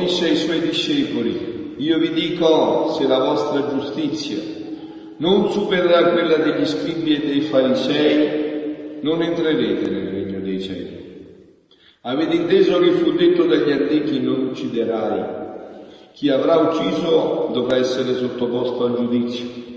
disse 0.00 0.28
ai 0.28 0.36
suoi 0.36 0.60
discepoli, 0.60 1.74
io 1.76 1.98
vi 1.98 2.12
dico 2.12 2.92
se 2.98 3.06
la 3.06 3.18
vostra 3.18 3.68
giustizia 3.68 4.38
non 5.18 5.50
supererà 5.52 6.10
quella 6.10 6.36
degli 6.36 6.66
scribi 6.66 7.14
e 7.14 7.20
dei 7.20 7.40
farisei, 7.42 8.98
non 9.02 9.22
entrerete 9.22 9.88
nel 9.88 10.08
regno 10.08 10.40
dei 10.40 10.60
cieli. 10.60 10.98
Avete 12.02 12.34
inteso 12.34 12.80
che 12.80 12.90
fu 12.92 13.12
detto 13.12 13.44
dagli 13.44 13.70
antichi 13.70 14.20
non 14.20 14.48
ucciderai 14.48 15.38
chi 16.12 16.28
avrà 16.28 16.56
ucciso 16.56 17.48
dovrà 17.52 17.76
essere 17.76 18.14
sottoposto 18.14 18.84
al 18.84 18.96
giudizio. 18.96 19.69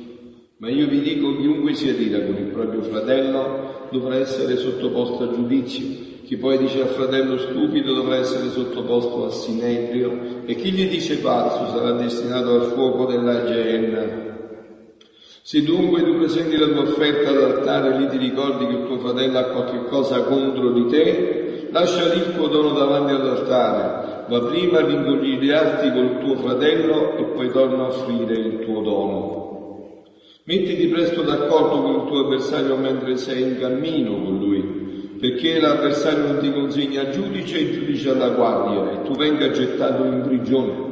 Ma 0.64 0.70
io 0.70 0.88
vi 0.88 1.02
dico, 1.02 1.36
chiunque 1.36 1.74
si 1.74 1.90
adira 1.90 2.22
con 2.22 2.38
il 2.38 2.46
proprio 2.46 2.84
fratello 2.84 3.90
dovrà 3.90 4.16
essere 4.16 4.56
sottoposto 4.56 5.24
al 5.24 5.34
giudizio. 5.34 5.88
Chi 6.24 6.38
poi 6.38 6.58
dice 6.58 6.80
al 6.80 6.88
fratello 6.88 7.38
stupido 7.38 7.94
dovrà 7.94 8.16
essere 8.16 8.50
sottoposto 8.50 9.26
al 9.26 9.34
sinedrio 9.34 10.22
e 10.46 10.56
chi 10.56 10.72
gli 10.72 10.88
dice 10.88 11.18
pazzo 11.18 11.68
sarà 11.68 11.92
destinato 11.92 12.54
al 12.54 12.62
fuoco 12.62 13.04
della 13.04 13.44
genna. 13.44 14.08
Se 15.42 15.62
dunque 15.64 16.02
tu 16.02 16.16
presenti 16.16 16.56
la 16.56 16.68
tua 16.68 16.84
offerta 16.84 17.32
all'altare 17.32 17.90
e 17.90 17.98
lì 17.98 18.08
ti 18.08 18.16
ricordi 18.16 18.66
che 18.66 18.72
il 18.72 18.86
tuo 18.86 19.00
fratello 19.00 19.40
ha 19.40 19.50
qualche 19.50 19.84
cosa 19.84 20.24
contro 20.24 20.72
di 20.72 20.86
te, 20.86 21.68
lascia 21.72 22.06
lì 22.06 22.20
il 22.20 22.32
tuo 22.32 22.48
dono 22.48 22.72
davanti 22.72 23.12
all'altare 23.12 24.22
va 24.28 24.40
prima 24.40 24.78
a 24.78 24.86
ringogliarti 24.86 25.92
col 25.92 26.20
tuo 26.20 26.38
fratello 26.38 27.18
e 27.18 27.26
poi 27.26 27.52
torna 27.52 27.84
a 27.84 27.88
offrire 27.88 28.40
il 28.40 28.60
tuo 28.60 28.80
dono. 28.80 29.43
Mettiti 30.46 30.88
presto 30.88 31.22
d'accordo 31.22 31.82
con 31.82 32.02
il 32.02 32.08
tuo 32.08 32.26
avversario 32.26 32.76
mentre 32.76 33.16
sei 33.16 33.44
in 33.44 33.58
cammino 33.58 34.22
con 34.22 34.40
lui, 34.40 35.16
perché 35.18 35.58
l'avversario 35.58 36.26
non 36.26 36.40
ti 36.40 36.52
consegna 36.52 37.00
al 37.00 37.12
giudice 37.12 37.58
e 37.58 37.62
il 37.62 37.72
giudice 37.72 38.10
alla 38.10 38.28
guardia 38.28 38.92
e 38.92 39.04
tu 39.04 39.14
venga 39.14 39.52
gettato 39.52 40.04
in 40.04 40.22
prigione. 40.22 40.92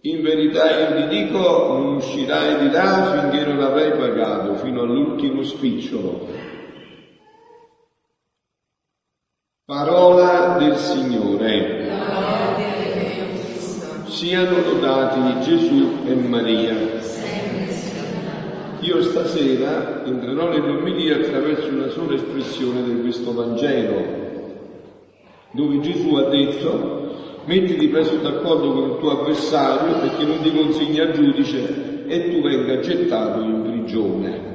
In 0.00 0.20
verità 0.20 0.80
io 0.80 0.96
ti 0.96 1.16
dico, 1.16 1.38
non 1.38 1.94
uscirai 1.94 2.58
di 2.58 2.70
là 2.72 3.20
finché 3.20 3.46
non 3.46 3.60
avrai 3.60 3.92
pagato 3.92 4.56
fino 4.56 4.82
all'ultimo 4.82 5.44
spicciolo. 5.44 6.26
Parola 9.64 10.56
del 10.58 10.74
Signore 10.74 11.88
siano 14.06 14.60
lodati 14.60 15.40
Gesù 15.40 15.98
e 16.04 16.14
Maria. 16.14 17.35
Io 18.86 19.02
stasera 19.02 20.04
entrerò 20.04 20.48
nell'omelia 20.48 21.16
attraverso 21.16 21.70
una 21.70 21.88
sola 21.88 22.14
espressione 22.14 22.84
di 22.84 23.00
questo 23.00 23.34
Vangelo, 23.34 24.00
dove 25.50 25.80
Gesù 25.80 26.14
ha 26.14 26.28
detto 26.28 27.42
mettiti 27.46 27.88
presto 27.88 28.18
d'accordo 28.18 28.72
con 28.72 28.90
il 28.90 28.98
tuo 28.98 29.10
avversario 29.10 29.98
perché 29.98 30.24
non 30.24 30.40
ti 30.40 30.52
consegni 30.54 31.00
al 31.00 31.10
giudice 31.10 32.06
e 32.06 32.30
tu 32.30 32.40
venga 32.40 32.78
gettato 32.78 33.40
in 33.40 33.62
prigione. 33.62 34.54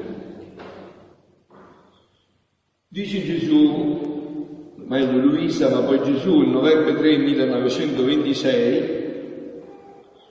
Dice 2.87 3.25
Gesù, 3.25 4.75
meglio 4.77 5.25
Luisa, 5.25 5.67
ma 5.67 5.81
poi 5.81 6.01
Gesù 6.03 6.39
il 6.39 6.51
novembre 6.51 6.95
3 6.95 7.17
1926 7.17 8.99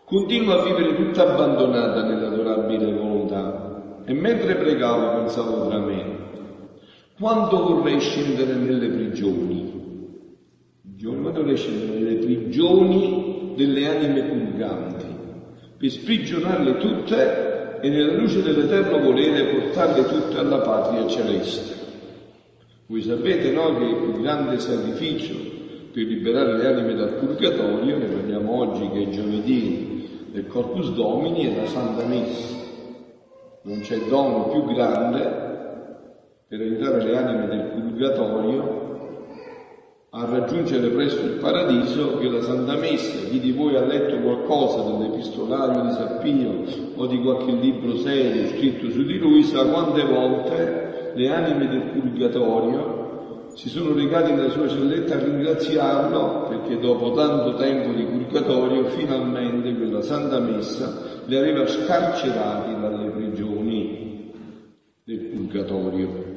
Continuo 0.07 0.55
a 0.55 0.65
vivere 0.65 0.97
tutta 0.97 1.23
abbandonata 1.23 2.03
nell'adorabile 2.03 2.93
volontà 2.95 3.70
e 4.05 4.13
mentre 4.13 4.57
pregavo 4.57 5.19
pensavo 5.19 5.69
tra 5.69 5.79
me, 5.79 6.19
quando 7.19 7.75
vorrei 7.75 8.01
scendere 8.01 8.55
nelle 8.55 8.89
prigioni? 8.89 9.69
Quando 11.03 11.33
vorrei 11.33 11.57
scendere 11.57 11.99
nelle 11.99 12.17
prigioni 12.17 13.53
delle 13.57 13.89
anime 13.89 14.23
purganti, 14.23 15.07
per 15.77 15.91
sprigionarle 15.91 16.77
tutte 16.79 17.79
e 17.81 17.89
nella 17.89 18.15
luce 18.15 18.43
dell'eterno 18.43 19.01
volere 19.01 19.45
portarle 19.45 20.05
tutte 20.05 20.39
alla 20.39 20.59
patria 20.59 21.07
celeste. 21.09 21.79
Voi 22.87 23.03
sapete 23.03 23.51
no, 23.51 23.79
che 23.79 23.85
il 23.85 23.97
più 23.97 24.21
grande 24.21 24.59
sacrificio 24.59 25.35
per 25.93 26.05
liberare 26.05 26.57
le 26.57 26.67
anime 26.67 26.95
dal 26.95 27.15
purgatorio, 27.15 27.99
ne 27.99 28.07
parliamo 28.07 28.53
oggi 28.53 28.89
che 28.91 29.03
è 29.05 29.09
giovedì 29.09 30.09
del 30.33 30.47
Corpus 30.47 30.93
Domini 30.93 31.47
è 31.47 31.57
la 31.57 31.67
Santa 31.67 32.05
Messa. 32.07 32.60
Non 33.63 33.81
c'è 33.81 33.99
dono 34.09 34.49
più 34.49 34.65
grande 34.73 35.49
per 36.49 36.61
aiutare 36.61 37.05
le 37.05 37.17
anime 37.17 37.47
del 37.47 37.65
purgatorio 37.75 38.89
a 40.13 40.25
raggiungere 40.25 40.89
presto 40.89 41.27
il 41.27 41.35
paradiso 41.35 42.17
che 42.17 42.29
la 42.29 42.41
Santa 42.41 42.77
Messa. 42.77 43.29
Chi 43.29 43.39
di 43.39 43.53
voi 43.53 43.77
ha 43.77 43.85
letto 43.85 44.17
qualcosa 44.17 44.83
dell'epistolario 44.83 45.83
di 45.83 45.91
Sappino 45.93 46.65
o 46.97 47.07
di 47.07 47.21
qualche 47.21 47.53
libro 47.53 47.97
serio 47.99 48.49
scritto 48.49 48.91
su 48.91 49.05
di 49.05 49.19
lui 49.19 49.43
sa 49.43 49.67
quante 49.67 50.05
volte 50.05 51.13
le 51.15 51.29
anime 51.29 51.69
del 51.69 51.83
purgatorio 51.91 53.01
si 53.55 53.69
sono 53.69 53.95
recati 53.95 54.33
nella 54.33 54.51
sua 54.51 54.69
celletta 54.69 55.17
a 55.17 55.25
ringraziarlo 55.25 56.47
perché 56.49 56.79
dopo 56.79 57.13
tanto 57.13 57.57
tempo 57.57 57.93
di 57.93 58.05
purgatorio 58.05 58.85
finalmente 58.87 59.75
quella 59.75 60.03
santa 60.03 60.39
messa 60.39 61.21
li 61.27 61.37
aveva 61.37 61.67
scarcerati 61.67 62.81
dalle 62.81 63.11
purgatorio. 65.51 66.29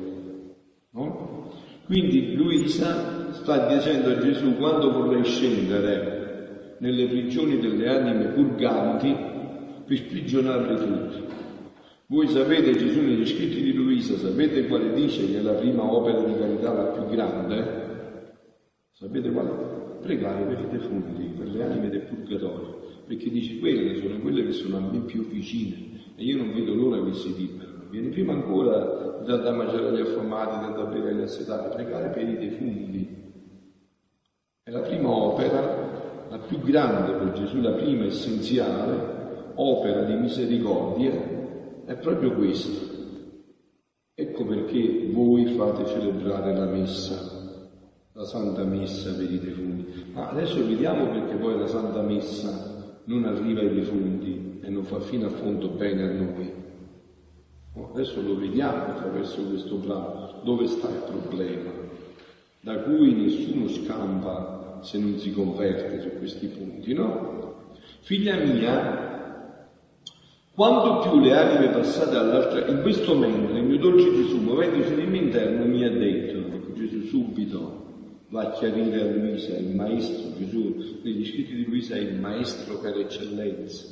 No? 0.91 1.51
Quindi 1.85 2.35
Luisa 2.35 3.31
sta 3.33 3.67
dicendo 3.67 4.09
a 4.09 4.17
Gesù 4.17 4.55
quando 4.55 4.91
vorrei 4.91 5.23
scendere 5.23 6.75
nelle 6.79 7.07
prigioni 7.07 7.59
delle 7.59 7.87
anime 7.87 8.25
purganti 8.33 9.15
per 9.85 9.97
sprigionarle 9.97 10.75
tutte. 10.75 11.31
Voi 12.07 12.27
sapete 12.27 12.71
Gesù 12.71 13.01
negli 13.01 13.25
scritti 13.25 13.61
di 13.61 13.73
Luisa, 13.73 14.17
sapete 14.17 14.67
quale 14.67 14.93
dice 14.93 15.25
che 15.29 15.39
è 15.39 15.41
la 15.41 15.53
prima 15.53 15.83
opera 15.83 16.21
di 16.21 16.37
carità 16.37 16.73
la 16.73 16.83
più 16.85 17.05
grande? 17.15 17.81
Sapete 18.91 19.31
quale? 19.31 19.71
Pregare 20.01 20.45
per 20.45 20.59
i 20.59 20.77
defunti, 20.77 21.23
per 21.37 21.47
le 21.47 21.63
anime 21.63 21.89
del 21.89 22.01
purgatorio, 22.01 22.81
perché 23.07 23.29
dice 23.29 23.57
quelle 23.59 23.95
sono 23.95 24.19
quelle 24.19 24.45
che 24.45 24.51
sono 24.51 24.77
a 24.77 24.91
me 24.91 24.99
più 25.05 25.27
vicine 25.27 25.91
e 26.15 26.23
io 26.23 26.37
non 26.37 26.53
vedo 26.53 26.73
l'ora 26.73 27.03
che 27.03 27.13
si 27.13 27.33
liberano. 27.35 27.72
Viene 27.93 28.09
prima 28.09 28.33
ancora 28.33 29.21
da, 29.23 29.37
da 29.37 29.51
mangiare 29.51 29.89
agli 29.89 30.01
affamati, 30.01 30.73
da 30.73 30.83
bere 30.85 31.11
agli 31.11 31.21
assetati, 31.21 31.75
pregare 31.75 32.09
per 32.09 32.27
i 32.27 32.37
defunti. 32.39 33.07
È 34.63 34.71
la 34.71 34.79
prima 34.79 35.11
opera, 35.11 36.25
la 36.27 36.39
più 36.39 36.59
grande 36.61 37.11
per 37.11 37.33
Gesù, 37.33 37.61
la 37.61 37.73
prima 37.73 38.05
essenziale 38.05 39.51
opera 39.53 40.05
di 40.05 40.15
misericordia 40.15 41.11
è 41.85 41.93
proprio 41.97 42.33
questo. 42.33 42.91
Ecco 44.15 44.43
perché 44.43 45.09
voi 45.11 45.53
fate 45.53 45.85
celebrare 45.85 46.55
la 46.55 46.65
messa, 46.65 47.13
la 48.13 48.25
Santa 48.25 48.63
Messa 48.63 49.13
per 49.13 49.31
i 49.31 49.37
defunti. 49.37 50.05
Ma 50.13 50.29
adesso 50.29 50.65
vediamo 50.65 51.09
perché 51.09 51.35
poi 51.35 51.59
la 51.59 51.67
Santa 51.67 52.01
Messa 52.01 52.71
non 53.03 53.25
arriva 53.25 53.59
ai 53.59 53.71
defunti 53.71 54.61
e 54.63 54.69
non 54.69 54.83
fa 54.83 54.99
fino 54.99 55.27
a 55.27 55.29
fondo 55.29 55.67
bene 55.67 56.01
a 56.01 56.11
noi. 56.11 56.62
Adesso 57.75 58.21
lo 58.21 58.37
vediamo 58.37 58.83
attraverso 58.83 59.41
questo 59.43 59.75
brano, 59.75 60.41
dove 60.43 60.67
sta 60.67 60.89
il 60.89 61.03
problema, 61.09 61.71
da 62.59 62.77
cui 62.81 63.13
nessuno 63.13 63.67
scampa 63.67 64.79
se 64.83 64.99
non 64.99 65.17
si 65.17 65.31
converte 65.31 66.01
su 66.01 66.17
questi 66.19 66.47
punti, 66.47 66.93
no? 66.93 67.71
Figlia 68.01 68.35
mia, 68.35 69.67
quanto 70.53 71.09
più 71.09 71.19
le 71.19 71.35
anime 71.35 71.69
passate 71.69 72.15
all'altra, 72.15 72.67
in 72.67 72.81
questo 72.81 73.15
mentre 73.15 73.57
il 73.57 73.65
mio 73.65 73.79
dolce 73.79 74.13
Gesù, 74.13 74.37
muovendosi 74.37 74.93
nel 74.93 75.07
mio 75.07 75.21
interno, 75.21 75.65
mi 75.65 75.83
ha 75.83 75.89
detto, 75.89 76.53
ecco 76.53 76.73
Gesù 76.73 77.01
subito 77.07 77.81
va 78.29 78.41
a 78.41 78.51
chiarire 78.51 79.01
a 79.01 79.11
Luisa, 79.11 79.57
il 79.57 79.75
maestro, 79.75 80.37
Gesù 80.37 80.99
negli 81.01 81.25
scritti 81.25 81.55
di 81.55 81.65
Luisa 81.65 81.95
è 81.95 81.99
il 81.99 82.19
maestro 82.19 82.77
per 82.77 82.97
eccellenza, 82.97 83.87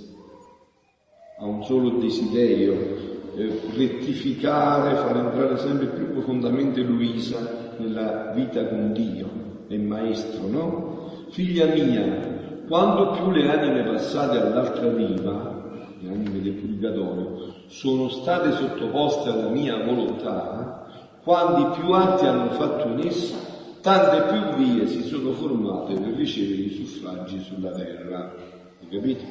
ha 1.39 1.45
un 1.45 1.63
solo 1.63 1.98
desiderio, 1.98 3.20
eh, 3.36 3.62
rettificare, 3.75 4.95
far 4.95 5.16
entrare 5.16 5.57
sempre 5.57 5.88
più 5.88 6.12
profondamente 6.12 6.81
Luisa 6.81 7.74
nella 7.78 8.31
vita 8.33 8.66
con 8.68 8.92
Dio, 8.94 9.30
il 9.68 9.81
maestro, 9.81 10.48
no? 10.48 11.25
Figlia 11.30 11.66
mia, 11.66 12.63
quanto 12.68 13.12
più 13.12 13.31
le 13.31 13.50
anime 13.50 13.83
passate 13.83 14.38
all'altra 14.38 14.94
riva, 14.94 15.60
le 16.00 16.10
anime 16.10 16.42
del 16.42 16.54
purgatorio, 16.54 17.54
sono 17.68 18.10
state 18.10 18.51
sottoposte 18.51 19.30
alla 19.30 19.50
mia 19.50 19.83
volontà, 19.83 20.88
quanti 21.24 21.80
più 21.80 21.92
atti 21.92 22.25
hanno 22.25 22.50
fatto 22.51 22.88
in 22.89 23.07
essa, 23.07 23.38
tante 23.81 24.24
più 24.31 24.63
vie 24.63 24.88
si 24.88 25.04
sono 25.04 25.31
formate 25.31 25.94
per 25.94 26.13
ricevere 26.13 26.62
i 26.62 26.69
suffragi 26.69 27.39
sulla 27.39 27.72
terra. 27.72 28.33
Hai 28.80 28.88
capito? 28.89 29.24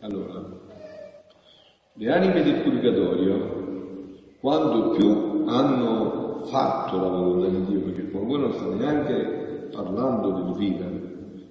Allora, 0.00 0.42
Le 1.94 2.10
anime 2.10 2.42
del 2.42 2.62
purgatorio, 2.62 3.60
quando 4.40 4.92
più 4.92 5.44
hanno 5.46 6.40
fatto 6.44 6.98
la 6.98 7.08
volontà 7.08 7.48
di 7.48 7.66
Dio, 7.66 7.80
perché 7.80 8.08
qualcuno 8.08 8.46
non 8.46 8.52
sta 8.54 8.64
neanche 8.64 9.68
parlando 9.70 10.30
del 10.30 10.54
vivere, 10.54 11.00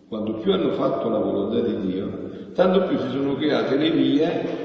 quando 0.07 0.33
più 0.39 0.51
hanno 0.51 0.71
fatto 0.71 1.09
la 1.09 1.19
volontà 1.19 1.59
di 1.59 1.91
Dio, 1.91 2.09
tanto 2.55 2.88
più 2.88 2.97
si 2.97 3.09
sono 3.09 3.35
create 3.35 3.75
le 3.77 3.91
vie 3.91 4.59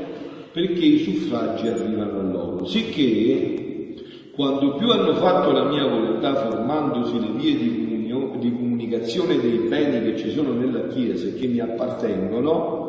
perché 0.50 0.82
i 0.82 0.98
suffragi 1.00 1.68
arrivano 1.68 2.20
a 2.20 2.22
loro. 2.22 2.64
Sicché, 2.64 3.94
quando 4.34 4.76
più 4.76 4.88
hanno 4.88 5.12
fatto 5.16 5.52
la 5.52 5.64
mia 5.64 5.86
volontà 5.86 6.36
formandosi 6.36 7.20
le 7.20 7.38
vie 7.38 7.54
di, 7.54 7.84
comunio, 7.84 8.38
di 8.38 8.50
comunicazione 8.50 9.38
dei 9.38 9.58
beni 9.68 10.10
che 10.10 10.16
ci 10.16 10.30
sono 10.30 10.54
nella 10.54 10.86
Chiesa 10.86 11.26
e 11.28 11.34
che 11.34 11.46
mi 11.46 11.60
appartengono, 11.60 12.85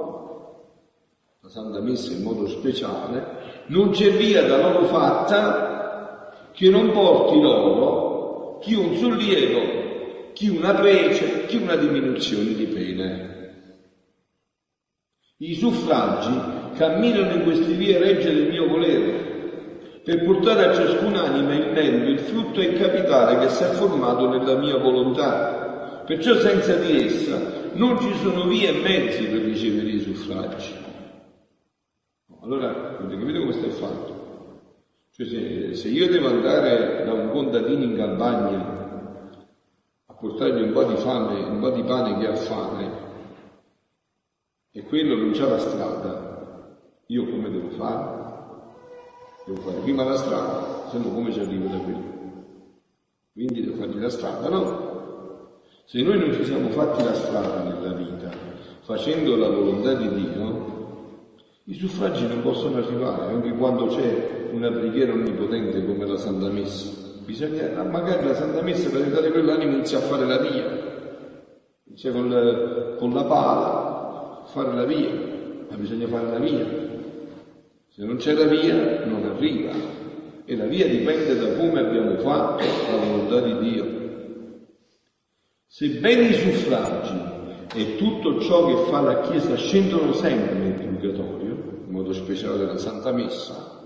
la 1.47 1.53
Santa 1.53 1.79
Messa 1.79 2.11
in 2.11 2.23
modo 2.23 2.45
speciale, 2.47 3.63
non 3.67 3.91
c'è 3.91 4.11
via 4.11 4.45
da 4.45 4.57
loro 4.57 4.85
fatta 4.85 6.29
che 6.51 6.69
non 6.69 6.91
porti 6.91 7.39
loro 7.39 8.57
chi 8.59 8.73
un 8.73 8.97
sollievo 8.97 9.85
chi 10.33 10.49
una 10.49 10.73
prece, 10.73 11.45
chi 11.45 11.57
una 11.57 11.75
diminuzione 11.75 12.53
di 12.53 12.65
pene. 12.65 13.35
I 15.37 15.55
suffragi 15.55 16.75
camminano 16.75 17.33
in 17.35 17.43
queste 17.43 17.73
vie 17.73 17.97
regge 17.97 18.33
del 18.33 18.49
mio 18.49 18.67
volere, 18.67 20.01
per 20.03 20.23
portare 20.25 20.65
a 20.65 20.73
ciascun'anima 20.75 21.53
in 21.53 21.71
merito 21.71 22.09
il 22.11 22.19
frutto 22.19 22.59
e 22.59 22.65
il 22.65 22.79
capitale 22.79 23.39
che 23.39 23.49
si 23.49 23.63
è 23.63 23.67
formato 23.67 24.29
nella 24.29 24.57
mia 24.57 24.77
volontà. 24.77 26.03
Perciò 26.05 26.35
senza 26.35 26.75
di 26.75 27.05
essa 27.05 27.69
non 27.73 27.99
ci 27.99 28.13
sono 28.21 28.45
vie 28.47 28.69
e 28.69 28.81
mezzi 28.81 29.23
per 29.23 29.41
ricevere 29.41 29.89
i 29.89 29.99
suffragi. 29.99 30.86
Allora, 32.47 32.97
avete 32.97 33.19
capito 33.19 33.39
come 33.39 33.51
sta 33.51 33.69
fatto? 33.71 34.15
Cioè 35.11 35.25
se, 35.25 35.75
se 35.75 35.89
io 35.89 36.07
devo 36.07 36.27
andare 36.27 37.03
da 37.03 37.11
un 37.11 37.29
contadino 37.29 37.83
in 37.83 37.93
campagna 37.97 39.25
portargli 40.17 40.61
un 40.61 40.71
po' 40.71 40.85
di 40.85 40.95
fame, 40.95 41.43
un 41.43 41.59
po' 41.59 41.71
di 41.71 41.83
pane 41.83 42.17
che 42.17 42.27
ha 42.27 42.35
fame, 42.35 42.91
e 44.71 44.81
quello 44.83 45.17
non 45.17 45.31
c'ha 45.33 45.45
la 45.45 45.59
strada, 45.59 46.77
io 47.07 47.25
come 47.25 47.51
devo 47.51 47.69
fare? 47.71 48.15
Devo 49.45 49.59
fare 49.59 49.79
prima 49.81 50.05
la 50.05 50.15
strada, 50.15 50.87
se 50.89 50.97
no 50.99 51.09
come 51.09 51.33
ci 51.33 51.41
arrivo 51.41 51.67
da 51.67 51.79
quello? 51.79 52.15
Quindi 53.33 53.61
devo 53.61 53.75
fargli 53.75 53.99
la 53.99 54.09
strada, 54.09 54.47
no? 54.47 55.59
Se 55.83 56.01
noi 56.01 56.17
non 56.17 56.31
ci 56.31 56.45
siamo 56.45 56.69
fatti 56.69 57.03
la 57.03 57.13
strada 57.13 57.61
nella 57.63 57.91
vita, 57.91 58.31
facendo 58.83 59.35
la 59.35 59.49
volontà 59.49 59.95
di 59.95 60.07
Dio, 60.13 60.76
i 61.69 61.73
suffragi 61.73 62.25
non 62.27 62.41
possono 62.41 62.77
arrivare, 62.77 63.33
anche 63.33 63.51
quando 63.51 63.87
c'è 63.87 64.49
una 64.51 64.71
preghiera 64.71 65.11
onnipotente 65.11 65.85
come 65.85 66.05
la 66.05 66.17
Santa 66.17 66.49
Messa. 66.49 66.89
Bisogna, 67.25 67.83
magari 67.83 68.25
la 68.25 68.35
Santa 68.35 68.61
Messa 68.61 68.89
per 68.89 69.01
aiutare 69.01 69.31
quell'animo 69.31 69.73
inizia 69.73 69.97
a 69.97 70.01
fare 70.01 70.25
la 70.25 70.37
via, 70.37 70.65
inizia 71.87 72.13
con, 72.13 72.29
la, 72.29 72.95
con 72.95 73.13
la 73.13 73.23
pala 73.25 74.43
fare 74.45 74.73
la 74.75 74.85
via, 74.85 75.09
ma 75.69 75.75
bisogna 75.75 76.07
fare 76.07 76.29
la 76.29 76.39
via. 76.39 76.65
Se 77.89 78.05
non 78.05 78.15
c'è 78.15 78.31
la 78.31 78.45
via 78.45 79.05
non 79.05 79.25
arriva 79.25 79.73
e 80.45 80.55
la 80.55 80.65
via 80.65 80.87
dipende 80.87 81.37
da 81.37 81.57
come 81.57 81.81
abbiamo 81.81 82.15
fatto 82.19 82.63
la 82.63 83.05
volontà 83.05 83.41
di 83.41 83.69
Dio. 83.69 83.85
Sebbene 85.65 86.27
i 86.27 86.33
suffragi 86.33 87.35
e 87.75 87.97
tutto 87.97 88.39
ciò 88.39 88.65
che 88.67 88.89
fa 88.89 89.01
la 89.01 89.19
Chiesa 89.21 89.55
scendono 89.55 90.13
sempre 90.13 90.53
nel 90.53 90.73
purgatorio, 90.73 91.46
modo 91.97 92.13
speciale 92.13 92.57
della 92.57 92.77
Santa 92.77 93.11
Messa, 93.11 93.81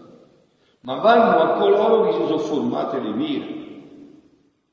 ma 0.82 0.96
vanno 0.96 1.40
a 1.40 1.58
coloro 1.58 2.06
che 2.06 2.12
si 2.14 2.26
sono 2.26 2.38
formate 2.40 3.00
le 3.00 3.14
vie. 3.14 3.40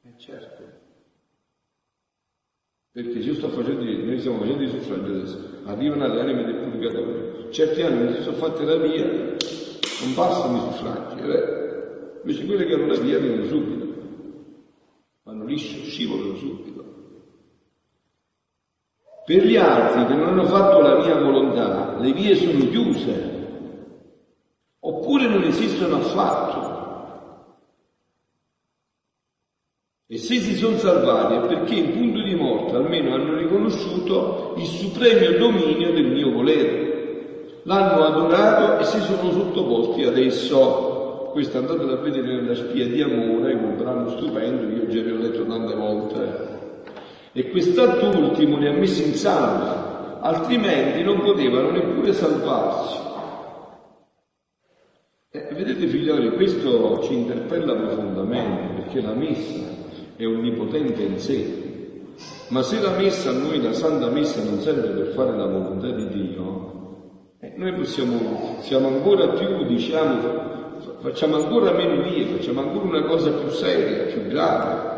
E 0.02 0.08
eh, 0.08 0.14
certo. 0.18 0.62
Perché 2.90 3.18
io 3.18 3.34
sto 3.34 3.48
facendo, 3.48 3.84
noi 3.84 4.18
stiamo 4.18 4.38
facendo 4.38 4.62
i 4.62 4.68
suffragi 4.68 5.10
adesso, 5.10 5.38
arrivano 5.64 6.04
alle 6.04 6.20
anime 6.20 6.44
del 6.44 6.56
purgatorio, 6.56 7.50
certi 7.50 7.82
anni 7.82 8.14
si 8.14 8.22
sono 8.22 8.36
fatte 8.36 8.64
la 8.64 8.76
via, 8.76 9.04
non 9.06 10.14
passano 10.14 10.56
i 10.56 10.60
suffragi, 10.72 11.20
eh? 11.20 12.20
invece 12.22 12.44
quelle 12.44 12.64
che 12.64 12.74
hanno 12.74 12.86
la 12.86 12.98
via 12.98 13.16
arrivano 13.18 13.44
subito, 13.44 13.86
vanno 15.22 15.44
liscio, 15.44 15.84
scivolano 15.84 16.34
subito. 16.34 16.77
Per 19.28 19.44
gli 19.44 19.56
altri 19.56 20.06
che 20.06 20.14
non 20.14 20.28
hanno 20.28 20.44
fatto 20.46 20.80
la 20.80 21.04
mia 21.04 21.20
volontà, 21.20 21.98
le 22.00 22.12
vie 22.12 22.34
sono 22.34 22.66
chiuse, 22.70 23.46
oppure 24.80 25.28
non 25.28 25.42
esistono 25.42 25.96
affatto. 25.96 27.66
E 30.06 30.16
se 30.16 30.36
si 30.36 30.54
sono 30.54 30.78
salvati 30.78 31.34
è 31.34 31.40
perché 31.40 31.74
in 31.74 31.92
punto 31.92 32.22
di 32.22 32.34
morte 32.36 32.76
almeno 32.76 33.12
hanno 33.12 33.36
riconosciuto 33.36 34.54
il 34.56 34.64
supremo 34.64 35.36
dominio 35.36 35.92
del 35.92 36.10
mio 36.10 36.32
volere. 36.32 37.60
L'hanno 37.64 38.04
adorato 38.04 38.78
e 38.78 38.84
si 38.84 38.98
sono 39.00 39.30
sottoposti 39.30 40.04
ad 40.04 40.16
esso. 40.16 41.28
Questo 41.32 41.58
andate 41.58 41.82
a 41.82 41.96
vedere 41.96 42.40
nella 42.40 42.54
spia 42.54 42.86
di 42.86 43.02
amore, 43.02 43.52
un 43.52 43.76
brano 43.76 44.08
stupendo 44.08 44.74
io 44.74 44.86
già 44.86 45.02
vi 45.02 45.10
ho 45.10 45.18
letto 45.18 45.44
tante 45.44 45.74
volte. 45.74 46.57
E 47.38 47.50
quest'atto 47.50 48.18
ultimo 48.18 48.56
li 48.56 48.66
ha 48.66 48.72
messi 48.72 49.06
in 49.06 49.14
salva, 49.14 50.18
altrimenti 50.22 51.04
non 51.04 51.20
potevano 51.20 51.70
neppure 51.70 52.12
salvarsi. 52.12 52.98
Eh, 55.30 55.48
vedete 55.52 55.86
figlioli, 55.86 56.30
questo 56.30 57.00
ci 57.04 57.14
interpella 57.14 57.76
profondamente 57.76 58.82
perché 58.82 59.00
la 59.02 59.12
messa 59.12 59.54
è 60.16 60.26
onnipotente 60.26 61.00
in 61.00 61.18
sé, 61.20 62.12
ma 62.48 62.62
se 62.62 62.80
la 62.80 62.96
messa 62.96 63.30
a 63.30 63.34
noi, 63.34 63.62
la 63.62 63.72
santa 63.72 64.10
messa, 64.10 64.42
non 64.42 64.58
serve 64.58 64.88
per 64.88 65.12
fare 65.14 65.36
la 65.36 65.46
volontà 65.46 65.92
di 65.92 66.08
Dio, 66.08 67.34
eh, 67.38 67.52
noi 67.54 67.72
possiamo, 67.74 68.56
siamo 68.62 68.88
ancora 68.88 69.28
più, 69.28 69.64
diciamo, 69.64 70.76
facciamo 71.02 71.36
ancora 71.36 71.70
meno 71.70 72.02
vie, 72.02 72.24
facciamo 72.24 72.62
ancora 72.62 72.84
una 72.84 73.02
cosa 73.04 73.30
più 73.30 73.48
seria, 73.50 74.12
più 74.12 74.26
grave. 74.26 74.97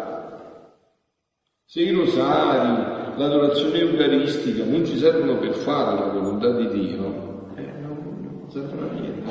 Se 1.73 1.81
i 1.81 1.93
rosari, 1.93 3.15
l'adorazione 3.17 3.79
eucaristica 3.79 4.65
non 4.65 4.85
ci 4.85 4.99
servono 4.99 5.39
per 5.39 5.55
fare 5.55 6.01
la 6.01 6.07
volontà 6.07 6.51
di 6.51 6.67
Dio, 6.67 7.53
eh, 7.55 7.73
non 7.81 8.45
servono 8.49 8.89
a 8.89 8.93
niente. 8.93 9.31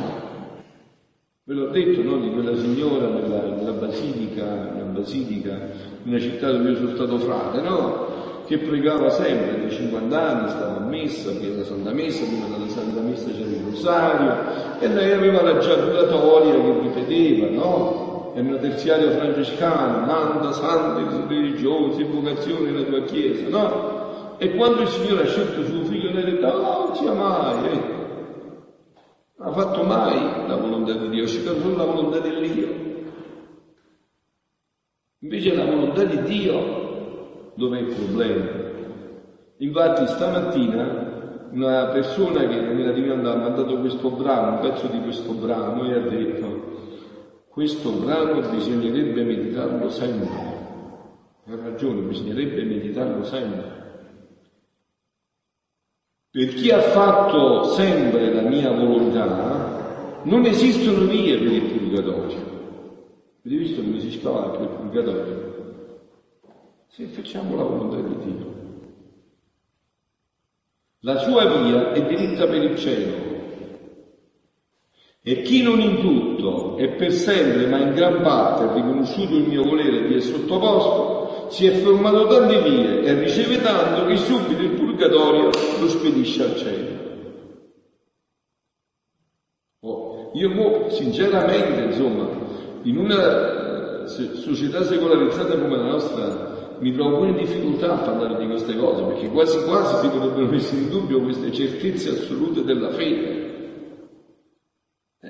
Ve 1.43 1.53
l'ho 1.53 1.67
detto, 1.67 2.01
no, 2.01 2.17
di 2.17 2.31
quella 2.31 2.55
signora 2.55 3.09
nella, 3.09 3.41
nella 3.41 3.73
basilica, 3.73 4.71
nella 4.71 4.85
basilica, 4.85 5.49
in 6.03 6.11
una 6.11 6.19
città 6.19 6.49
dove 6.49 6.69
io 6.69 6.77
sono 6.77 6.95
stato 6.95 7.17
frate, 7.17 7.59
no? 7.59 8.07
Che 8.45 8.57
pregava 8.59 9.09
sempre, 9.09 9.59
dai 9.59 9.71
50 9.71 10.29
anni 10.29 10.49
stava 10.49 10.77
a 10.77 10.87
messa, 10.87 11.31
prima 11.31 11.51
della 11.55 11.65
Santa 11.65 11.91
Messa, 11.91 12.25
prima 12.25 12.45
della 12.55 12.69
Santa 12.69 13.01
Messa 13.01 13.31
c'era 13.31 13.49
il 13.49 13.63
rosario, 13.65 14.79
e 14.79 14.87
lei 14.87 15.11
aveva 15.11 15.41
la 15.41 15.57
giaculatoria 15.57 16.53
che 16.53 16.79
ripeteva, 16.83 17.49
no? 17.49 18.08
Una 18.33 18.57
terziaria 18.57 19.11
francescana, 19.11 20.05
manda 20.05 20.51
santi 20.53 21.03
religiosi, 21.27 22.01
invocazioni 22.01 22.71
nella 22.71 22.85
tua 22.85 23.01
chiesa, 23.03 23.47
no? 23.49 24.37
E 24.37 24.55
quando 24.55 24.81
il 24.81 24.87
Signore 24.87 25.23
ha 25.23 25.27
scelto 25.27 25.65
suo 25.65 25.83
figlio, 25.83 26.11
lei 26.11 26.23
ha 26.23 26.25
detto, 26.25 26.47
oh, 26.47 26.85
non 26.87 26.95
sia 26.95 27.11
mai, 27.11 27.65
eh 27.65 27.97
ha 29.41 29.51
fatto 29.51 29.83
mai 29.83 30.47
la 30.47 30.55
volontà 30.57 30.93
di 30.93 31.09
Dio, 31.09 31.21
è 31.21 31.23
uscita 31.23 31.53
solo 31.53 31.75
la 31.75 31.85
volontà 31.85 32.19
dell'Io. 32.19 32.87
Invece 35.19 35.55
la 35.55 35.65
volontà 35.65 36.03
di 36.03 36.21
Dio, 36.23 37.51
dov'è 37.53 37.79
il 37.79 37.93
problema? 37.93 38.45
Infatti 39.57 40.07
stamattina 40.07 41.47
una 41.51 41.85
persona 41.87 42.47
che 42.47 42.59
nella 42.59 42.91
divina 42.91 43.13
ha 43.13 43.35
mandato 43.35 43.79
questo 43.79 44.09
brano, 44.09 44.55
un 44.55 44.59
pezzo 44.59 44.87
di 44.87 45.01
questo 45.01 45.31
brano, 45.31 45.85
e 45.85 45.93
ha 45.93 45.99
detto, 45.99 46.88
questo 47.59 47.91
brano 47.91 48.39
bisognerebbe 48.51 49.21
meditarlo 49.21 49.89
sempre. 49.89 50.29
Ha 51.45 51.55
ragione, 51.57 51.99
bisognerebbe 52.03 52.63
meditarlo 52.63 53.25
sempre. 53.25 54.07
Per 56.31 56.53
chi 56.53 56.71
ha 56.71 56.79
fatto 56.79 57.65
sempre 57.65 58.33
la 58.33 58.43
mia 58.43 58.71
volontà, 58.71 60.21
non 60.23 60.45
esistono 60.45 61.03
vie 61.03 61.37
per 61.37 61.51
il 61.51 61.63
purgatorio. 61.63 62.37
Avete 63.43 63.61
visto 63.61 63.81
come 63.81 63.99
si 63.99 64.11
scavalca 64.17 64.61
il 64.61 64.69
purgatorio? 64.69 65.99
Se 66.87 67.07
facciamo 67.07 67.57
la 67.57 67.63
volontà 67.63 67.97
di 67.99 68.23
Dio. 68.23 68.53
La 70.99 71.17
sua 71.17 71.43
via 71.61 71.91
è 71.91 72.07
diritta 72.07 72.47
per 72.47 72.63
il 72.63 72.77
cielo. 72.77 73.28
E 75.21 75.41
chi 75.41 75.61
non 75.61 75.81
in 75.81 75.99
tutto 75.99 76.77
e 76.77 76.89
per 76.89 77.11
sempre, 77.11 77.67
ma 77.67 77.77
in 77.79 77.93
gran 77.93 78.21
parte, 78.21 78.63
ha 78.63 78.73
riconosciuto 78.73 79.35
il 79.35 79.47
mio 79.47 79.63
volere 79.63 80.07
di 80.07 80.15
essere 80.15 80.39
sottoposto, 80.39 81.49
si 81.49 81.65
è 81.65 81.71
formato 81.71 82.27
tante 82.27 82.61
vie 82.61 83.01
e 83.01 83.19
riceve 83.19 83.61
tanto 83.61 84.05
che 84.05 84.15
subito 84.15 84.61
il 84.61 84.71
purgatorio 84.71 85.49
lo 85.79 85.87
spedisce 85.89 86.43
al 86.43 86.55
cielo. 86.55 86.97
Oh, 89.81 90.31
Io 90.33 90.89
sinceramente, 90.89 91.81
insomma, 91.81 92.27
in 92.83 92.97
una 92.97 94.05
società 94.05 94.83
secolarizzata 94.83 95.57
come 95.57 95.77
la 95.77 95.83
nostra 95.83 96.77
mi 96.79 96.93
trovo 96.93 97.17
pure 97.17 97.29
in 97.29 97.37
difficoltà 97.37 97.93
a 97.93 98.03
parlare 98.03 98.37
di 98.37 98.47
queste 98.47 98.75
cose, 98.77 99.03
perché 99.03 99.27
quasi 99.29 99.61
quasi 99.65 99.95
si 99.95 100.09
dovrebbero 100.13 100.47
mettere 100.47 100.77
in 100.77 100.89
dubbio 100.89 101.21
queste 101.21 101.51
certezze 101.51 102.09
assolute 102.09 102.63
della 102.63 102.89
fede. 102.91 103.38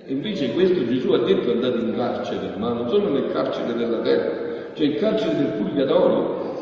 E 0.06 0.12
invece 0.12 0.54
questo 0.54 0.86
Gesù 0.86 1.12
ha 1.12 1.20
detto 1.20 1.52
andate 1.52 1.78
in 1.78 1.94
carcere, 1.96 2.56
ma 2.58 2.74
non 2.74 2.90
solo 2.90 3.10
nel 3.10 3.32
carcere 3.32 3.74
della 3.74 4.00
terra, 4.00 4.74
cioè 4.74 4.86
il 4.86 4.96
carcere 4.96 5.36
del 5.36 5.54
purgatorio, 5.58 6.54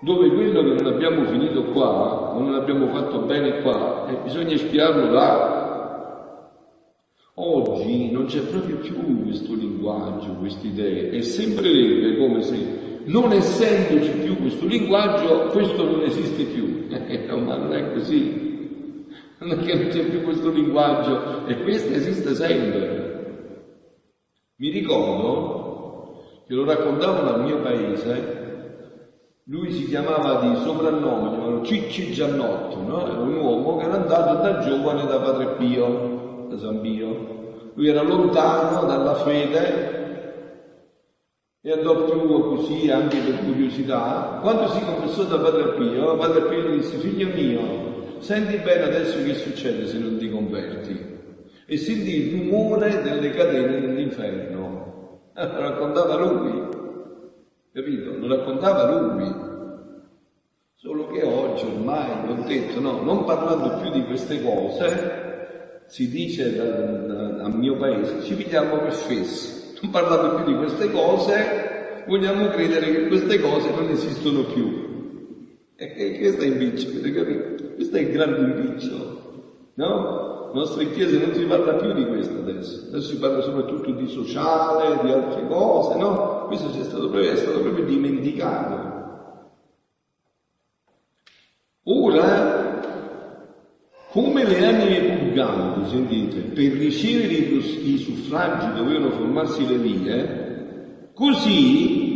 dove 0.00 0.28
quello 0.30 0.62
che 0.62 0.82
non 0.82 0.92
abbiamo 0.92 1.24
finito 1.26 1.64
qua, 1.64 2.34
o 2.34 2.40
non 2.40 2.54
abbiamo 2.54 2.88
fatto 2.88 3.20
bene 3.20 3.60
qua, 3.60 4.06
eh, 4.08 4.18
bisogna 4.22 4.56
spiarlo 4.56 5.10
là. 5.10 5.58
Oggi 7.34 8.10
non 8.10 8.26
c'è 8.26 8.40
proprio 8.40 8.76
più 8.76 9.24
questo 9.24 9.54
linguaggio, 9.54 10.34
queste 10.34 10.66
idee, 10.66 11.10
vero, 11.10 12.08
è 12.08 12.18
come 12.18 12.42
se 12.42 12.88
non 13.04 13.32
essendoci 13.32 14.10
più 14.22 14.36
questo 14.36 14.66
linguaggio, 14.66 15.46
questo 15.52 15.84
non 15.84 16.02
esiste 16.02 16.44
più. 16.44 16.86
no, 17.28 17.36
ma 17.44 17.56
non 17.56 17.74
è 17.74 17.92
così. 17.92 18.49
Non 19.40 19.52
è 19.52 19.64
che 19.64 19.74
non 19.74 19.88
c'è 19.88 20.04
più 20.04 20.22
questo 20.22 20.50
linguaggio 20.50 21.46
e 21.46 21.62
questo 21.62 21.92
esiste 21.92 22.34
sempre. 22.34 23.64
Mi 24.56 24.68
ricordo 24.70 26.18
che 26.46 26.54
lo 26.54 26.64
raccontavano 26.64 27.34
al 27.34 27.42
mio 27.42 27.60
paese 27.60 28.40
lui 29.50 29.72
si 29.72 29.88
chiamava 29.88 30.42
di 30.42 30.60
soprannome, 30.60 31.30
chiamavano 31.30 31.64
Cicci 31.64 32.12
Giannotto, 32.12 32.80
no? 32.82 33.04
era 33.04 33.20
un 33.20 33.34
uomo 33.34 33.76
che 33.78 33.84
era 33.84 33.94
andato 33.94 34.34
da 34.40 34.58
giovane 34.60 35.06
da 35.06 35.18
Padre 35.18 35.56
Pio, 35.56 36.46
da 36.48 36.56
San 36.56 36.80
Pio. 36.80 37.38
Lui 37.74 37.88
era 37.88 38.00
lontano 38.02 38.84
dalla 38.84 39.14
fede 39.14 39.98
e 41.62 41.72
andò 41.72 42.04
più 42.04 42.54
così 42.54 42.88
anche 42.90 43.18
per 43.18 43.40
curiosità. 43.44 44.38
Quando 44.40 44.68
si 44.68 44.84
confessò 44.84 45.24
da 45.24 45.38
Padre 45.38 45.72
Pio, 45.72 46.16
Padre 46.16 46.42
Pio 46.42 46.60
gli 46.60 46.76
disse, 46.76 46.98
figlio 46.98 47.28
mio, 47.34 47.89
senti 48.20 48.56
bene 48.58 48.82
adesso 48.82 49.22
che 49.22 49.34
succede 49.34 49.86
se 49.86 49.98
non 49.98 50.16
ti 50.18 50.30
converti. 50.30 51.18
E 51.66 51.76
sentì 51.76 52.26
il 52.26 52.40
rumore 52.40 53.02
delle 53.02 53.30
catene 53.30 53.80
dell'inferno. 53.80 55.20
Lo 55.34 55.60
raccontava 55.60 56.16
lui, 56.16 56.68
capito? 57.72 58.16
Lo 58.18 58.28
raccontava 58.28 58.90
lui. 58.90 59.48
Solo 60.74 61.08
che 61.08 61.22
oggi 61.22 61.64
ormai, 61.64 62.28
ho 62.28 62.44
detto, 62.46 62.80
no, 62.80 63.02
non 63.02 63.24
parlando 63.24 63.80
più 63.80 63.90
di 63.90 64.04
queste 64.04 64.42
cose, 64.42 65.82
si 65.86 66.08
dice 66.08 66.56
da, 66.56 66.64
da, 66.64 67.44
a 67.44 67.48
mio 67.48 67.76
paese, 67.76 68.22
ci 68.22 68.34
pigliamo 68.34 68.78
per 68.78 68.92
fessi 68.92 69.60
non 69.82 69.90
parlando 69.90 70.34
più 70.36 70.52
di 70.52 70.58
queste 70.58 70.90
cose, 70.90 72.04
vogliamo 72.06 72.48
credere 72.48 72.92
che 72.92 73.06
queste 73.06 73.40
cose 73.40 73.70
non 73.70 73.88
esistono 73.88 74.44
più. 74.44 74.88
E 75.76 76.18
questo 76.18 76.42
è 76.42 76.46
impiccio, 76.46 76.88
avete 76.88 77.12
capito? 77.12 77.59
Questo 77.80 77.96
è 77.96 78.00
il 78.02 78.10
grande 78.10 78.40
impiccio, 78.40 79.72
no? 79.76 80.50
Le 80.52 80.58
nostre 80.58 80.90
chiese 80.90 81.16
non 81.16 81.32
si 81.32 81.44
parla 81.44 81.76
più 81.76 81.94
di 81.94 82.04
questo 82.04 82.40
adesso, 82.40 82.88
adesso 82.88 83.08
si 83.08 83.16
parla 83.16 83.40
soprattutto 83.40 83.90
di 83.92 84.06
sociale, 84.06 85.02
di 85.02 85.10
altre 85.10 85.46
cose, 85.46 85.96
no? 85.96 86.44
Questo 86.46 86.78
è 86.78 86.84
stato 86.84 87.08
proprio, 87.08 87.30
è 87.30 87.36
stato 87.36 87.60
proprio 87.60 87.86
dimenticato. 87.86 89.38
Ora, 91.84 92.82
come 94.10 94.44
le 94.44 94.66
anime 94.66 95.16
purganti, 95.16 95.88
sentite, 95.88 96.40
per 96.40 96.72
ricevere 96.72 97.32
i, 97.32 97.96
suffragi 97.96 98.74
dovevano 98.74 99.10
formarsi 99.12 99.66
le 99.66 99.76
vie, 99.78 101.08
così 101.14 102.08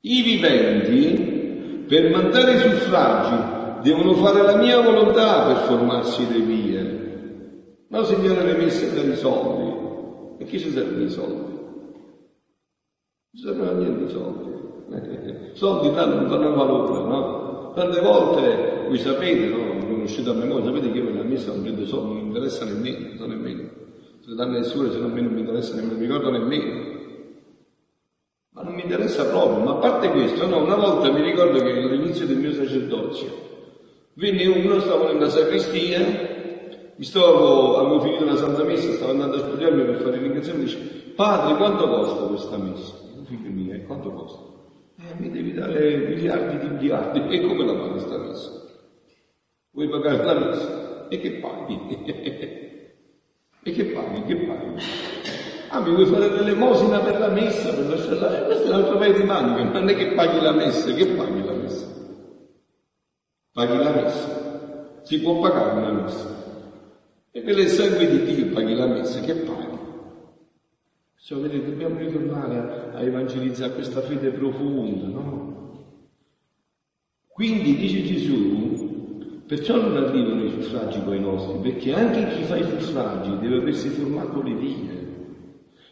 i 0.00 0.22
viventi, 0.22 1.84
per 1.86 2.10
mandare 2.10 2.54
i 2.54 2.58
suffragi, 2.60 3.55
devono 3.86 4.14
fare 4.14 4.42
la 4.42 4.56
mia 4.56 4.80
volontà 4.80 5.46
per 5.46 5.56
formarsi 5.68 6.26
le 6.28 6.40
vie. 6.40 7.84
No, 7.88 8.02
Signore, 8.02 8.42
le 8.42 8.56
messe 8.56 8.92
per 8.92 9.08
i 9.08 9.14
soldi. 9.14 9.74
E 10.38 10.44
chi 10.44 10.58
ci 10.58 10.70
servono 10.70 11.04
i 11.04 11.08
soldi? 11.08 11.54
Non 13.30 13.42
servono 13.44 13.70
a 13.70 13.74
niente 13.74 14.04
i 14.04 14.08
soldi. 14.08 14.54
soldi 15.54 15.94
tanto 15.94 16.16
non 16.16 16.28
danno 16.28 16.54
valore, 16.54 17.08
no? 17.08 17.72
Tante 17.76 18.00
volte, 18.00 18.86
voi 18.88 18.98
sapete, 18.98 19.46
no? 19.48 19.86
conoscete 19.86 20.30
a 20.30 20.32
memoria, 20.32 20.64
sapete 20.64 20.90
che 20.90 20.98
io 20.98 21.04
nella 21.04 21.22
messa 21.22 21.52
non 21.52 21.62
prendo 21.62 21.86
soldi, 21.86 22.14
non 22.14 22.22
mi 22.22 22.26
interessa 22.26 22.64
nemmeno, 22.64 23.14
non 23.18 23.28
nemmeno. 23.28 23.68
Se 24.20 24.34
danno 24.34 24.58
le 24.58 24.64
sue, 24.64 24.90
se 24.90 24.98
non 24.98 25.12
mi 25.12 25.20
interessa 25.20 25.76
nemmeno, 25.76 25.98
mi 25.98 26.06
ricordo 26.06 26.30
nemmeno. 26.30 26.94
Ma 28.50 28.62
non 28.62 28.74
mi 28.74 28.82
interessa 28.82 29.26
proprio, 29.26 29.62
ma 29.62 29.72
a 29.72 29.76
parte 29.76 30.10
questo, 30.10 30.48
no, 30.48 30.62
una 30.62 30.76
volta 30.76 31.12
mi 31.12 31.22
ricordo 31.22 31.58
che 31.58 31.70
all'inizio 31.70 32.26
del 32.26 32.38
mio 32.38 32.52
sacerdozio 32.52 33.54
venne 34.16 34.46
uno, 34.46 34.80
stavo 34.80 35.12
nella 35.12 35.28
sacrestia, 35.28 36.00
mi 36.96 37.04
stavo, 37.04 37.76
avevo 37.76 38.00
finito 38.00 38.24
la 38.24 38.36
Santa 38.36 38.64
Messa, 38.64 38.92
stavo 38.92 39.10
andando 39.10 39.36
a 39.36 39.40
studiarmi 39.40 39.84
per 39.84 40.00
fare 40.00 40.16
il 40.16 40.58
dice, 40.58 40.78
padre, 41.14 41.56
quanto 41.56 41.86
costa 41.88 42.26
questa 42.26 42.56
messa? 42.56 42.94
Figlio 43.24 43.50
mio, 43.50 43.74
eh, 43.74 43.84
quanto 43.84 44.12
costa? 44.12 44.40
Eh, 44.98 45.14
mi 45.20 45.30
devi 45.30 45.52
dare 45.52 45.96
miliardi 45.96 46.58
di 46.58 46.74
miliardi, 46.74 47.20
e 47.36 47.46
come 47.46 47.66
la 47.66 47.74
fa 47.74 47.88
questa 47.88 48.18
messa? 48.18 48.50
Vuoi 49.72 49.88
pagare 49.88 50.24
la 50.24 50.34
messa? 50.34 51.08
E 51.08 51.20
che 51.20 51.30
paghi? 51.32 51.78
e 53.62 53.70
che 53.70 53.84
paghi? 53.84 54.22
Che 54.24 54.36
paghi? 54.36 54.82
Ah, 55.68 55.80
mi 55.80 55.90
vuoi 55.90 56.06
fare 56.06 56.30
l'elemosina 56.30 57.00
per 57.00 57.18
la 57.18 57.28
messa, 57.28 57.74
per 57.74 57.88
lasciarla? 57.88 58.38
Eh, 58.38 58.44
questo 58.46 58.66
è 58.66 58.68
un 58.68 58.74
altro 58.74 58.98
paio 58.98 59.14
di 59.14 59.24
maniche, 59.24 59.64
non 59.64 59.88
è 59.88 59.96
che 59.96 60.14
paghi 60.14 60.40
la 60.40 60.52
messa, 60.52 60.94
che 60.94 61.06
paghi 61.06 61.44
la 61.44 61.52
messa? 61.52 62.05
Paghi 63.56 63.78
la 63.78 63.90
messa. 63.90 65.00
Si 65.02 65.18
può 65.22 65.38
pagare 65.38 65.78
una 65.78 66.02
messa. 66.02 66.28
E 67.30 67.40
per 67.40 67.58
il 67.58 67.68
sangue 67.68 68.06
di 68.06 68.34
Dio 68.34 68.52
paghi 68.52 68.74
la 68.74 68.86
messa, 68.86 69.18
che 69.20 69.32
paghi? 69.32 69.78
Cioè, 71.16 71.40
vedete, 71.40 71.70
dobbiamo 71.70 71.96
ritornare 71.96 72.90
a 72.92 73.00
evangelizzare 73.00 73.72
questa 73.72 74.02
fede 74.02 74.28
profonda, 74.28 75.06
no? 75.06 75.94
Quindi 77.28 77.76
dice 77.76 78.02
Gesù, 78.02 79.44
Perciò 79.46 79.80
non 79.80 79.96
arrivano 79.96 80.42
i 80.42 80.50
suffragi 80.50 80.98
poi 80.98 81.20
nostri, 81.20 81.58
perché 81.58 81.94
anche 81.94 82.26
chi 82.26 82.42
fa 82.42 82.56
i 82.56 82.64
suffragi 82.64 83.38
deve 83.38 83.56
aversi 83.56 83.88
formato 83.88 84.42
le 84.42 84.54
vie. 84.54 85.05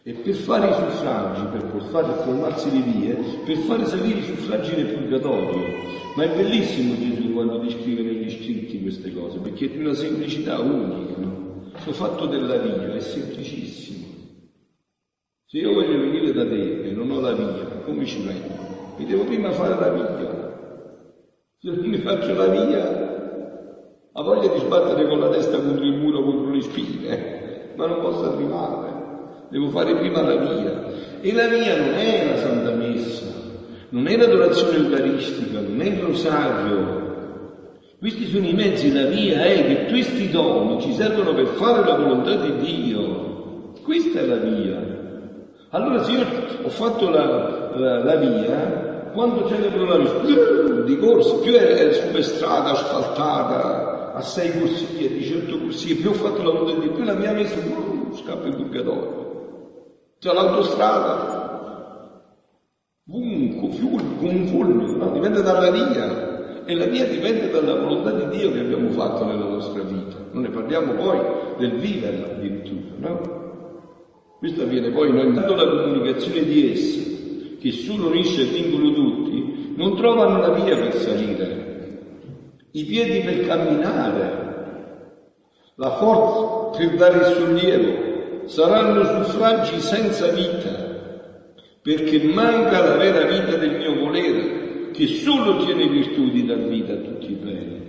E 0.06 0.12
per 0.12 0.34
fare 0.34 0.68
i 0.68 0.74
suffragi, 0.74 1.46
per 1.46 1.82
fare 1.90 2.12
formarsi 2.24 2.70
le 2.70 2.92
vie, 2.92 3.14
per 3.42 3.56
fare 3.56 3.86
salire 3.86 4.18
i 4.18 4.22
suffragi 4.22 4.74
nel 4.76 4.92
purgatorio. 4.92 5.62
Ma 6.14 6.24
è 6.24 6.36
bellissimo 6.36 6.94
Gesù 6.94 7.32
quando 7.32 7.56
descrive 7.56 8.02
negli 8.02 8.28
scritti 8.28 8.82
queste 8.82 9.14
cose, 9.14 9.38
perché 9.38 9.64
è 9.64 9.68
di 9.70 9.78
una 9.78 9.94
semplicità 9.94 10.58
unica. 10.58 11.20
No? 11.20 11.70
Questo 11.72 11.92
fatto 11.94 12.26
della 12.26 12.58
via 12.58 12.94
è 12.94 13.00
semplicissimo. 13.00 14.04
Se 15.46 15.56
io 15.56 15.72
voglio 15.72 15.98
venire 15.98 16.34
da 16.34 16.44
te 16.44 16.82
e 16.82 16.92
non 16.92 17.10
ho 17.10 17.20
la 17.20 17.32
via, 17.32 17.64
come 17.86 18.04
ci 18.04 18.22
vengo? 18.22 18.96
Mi 18.98 19.06
devo 19.06 19.24
prima 19.24 19.52
fare 19.52 19.74
la 19.74 19.88
via. 19.88 20.52
Se 21.60 21.70
non 21.70 21.86
mi 21.86 21.96
faccio 21.96 22.34
la 22.34 22.48
via, 22.48 24.10
ha 24.12 24.22
voglia 24.22 24.52
di 24.52 24.58
sbattere 24.58 25.08
con 25.08 25.18
la 25.18 25.30
testa 25.30 25.58
contro 25.62 25.82
il 25.82 25.94
muro, 25.94 26.22
contro 26.22 26.50
le 26.50 26.60
spine, 26.60 27.72
ma 27.74 27.86
non 27.86 28.02
posso 28.02 28.30
arrivare. 28.30 28.93
Devo 29.54 29.70
fare 29.70 29.94
prima 29.94 30.20
la 30.20 30.34
via. 30.34 30.82
E 31.20 31.32
la 31.32 31.46
via 31.46 31.76
non 31.76 31.94
è 31.94 32.26
la 32.26 32.36
Santa 32.38 32.72
Messa, 32.72 33.26
non 33.90 34.08
è 34.08 34.16
l'adorazione 34.16 34.78
eucaristica, 34.78 35.60
non 35.60 35.80
è 35.80 35.84
il 35.84 36.00
rosario. 36.00 37.02
Questi 38.00 38.26
sono 38.26 38.48
i 38.48 38.52
mezzi, 38.52 38.92
la 38.92 39.04
via 39.04 39.44
è 39.44 39.64
che 39.64 39.86
questi 39.86 40.28
doni 40.30 40.80
ci 40.80 40.92
servono 40.94 41.34
per 41.34 41.46
fare 41.46 41.86
la 41.86 41.94
volontà 41.94 42.34
di 42.34 42.56
Dio. 42.56 43.74
Questa 43.84 44.18
è 44.18 44.26
la 44.26 44.38
via. 44.38 44.76
Allora 45.68 46.02
se 46.02 46.10
io 46.10 46.26
ho 46.64 46.68
fatto 46.70 47.08
la, 47.10 47.70
la, 47.76 48.02
la 48.02 48.16
via, 48.16 49.10
quando 49.12 49.46
celebro 49.46 49.84
la 49.84 49.98
messa, 49.98 50.82
di 50.84 50.98
corsa, 50.98 51.36
più 51.36 51.52
è, 51.52 51.74
è 51.74 51.92
super 51.92 52.24
strada 52.24 52.72
asfaltata, 52.72 54.14
a 54.14 54.20
sei 54.20 54.50
corsie, 54.58 55.12
di 55.12 55.24
certo 55.24 55.60
corsie, 55.60 55.94
più 55.94 56.10
ho 56.10 56.14
fatto 56.14 56.42
la 56.42 56.50
volontà 56.50 56.80
di 56.80 56.88
più 56.88 57.04
la 57.04 57.14
mia 57.14 57.30
messa, 57.30 57.54
uh, 57.60 58.12
scappa 58.16 58.48
in 58.48 58.56
purgatorio. 58.56 59.23
C'è 60.24 60.32
l'autostrada, 60.32 62.18
con 63.04 63.20
un 63.20 64.46
fulmine, 64.46 64.96
no? 64.96 65.10
dipende 65.10 65.42
dalla 65.42 65.70
via. 65.70 66.64
E 66.64 66.74
la 66.74 66.86
via 66.86 67.04
dipende 67.04 67.50
dalla 67.50 67.74
volontà 67.74 68.10
di 68.12 68.38
Dio 68.38 68.50
che 68.50 68.60
abbiamo 68.60 68.88
fatto 68.92 69.26
nella 69.26 69.44
nostra 69.44 69.82
vita. 69.82 70.16
Non 70.30 70.44
ne 70.44 70.48
parliamo 70.48 70.94
poi 70.94 71.18
del 71.58 71.72
viverla 71.72 72.36
addirittura, 72.36 73.10
no? 73.10 73.42
Questo 74.38 74.62
avviene 74.62 74.92
poi 74.92 75.12
non 75.12 75.34
dando 75.34 75.56
la 75.56 75.68
comunicazione 75.68 76.42
di 76.44 76.72
esse, 76.72 77.58
che 77.58 77.72
solo 77.72 78.06
unisce 78.06 78.40
e 78.40 78.62
vincono 78.62 78.94
tutti, 78.94 79.74
non 79.76 79.94
trovano 79.94 80.40
la 80.40 80.54
via 80.54 80.74
per 80.74 80.94
salire, 80.94 81.98
i 82.70 82.84
piedi 82.84 83.20
per 83.20 83.46
camminare. 83.46 84.42
la 85.74 85.90
forza 85.90 86.78
per 86.78 86.96
dare 86.96 87.18
il 87.18 87.24
sollievo, 87.36 88.13
saranno 88.46 89.24
suffragi 89.24 89.80
senza 89.80 90.28
vita, 90.28 90.92
perché 91.82 92.22
manca 92.24 92.80
la 92.80 92.96
vera 92.96 93.24
vita 93.26 93.56
del 93.56 93.76
mio 93.76 93.98
volere, 93.98 94.90
che 94.90 95.06
solo 95.06 95.64
tiene 95.64 95.88
virtù 95.88 96.30
di 96.30 96.44
dar 96.44 96.58
vita 96.58 96.92
a 96.92 96.96
tutti 96.96 97.30
i 97.30 97.34
beni. 97.34 97.82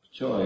Perciò 0.00 0.38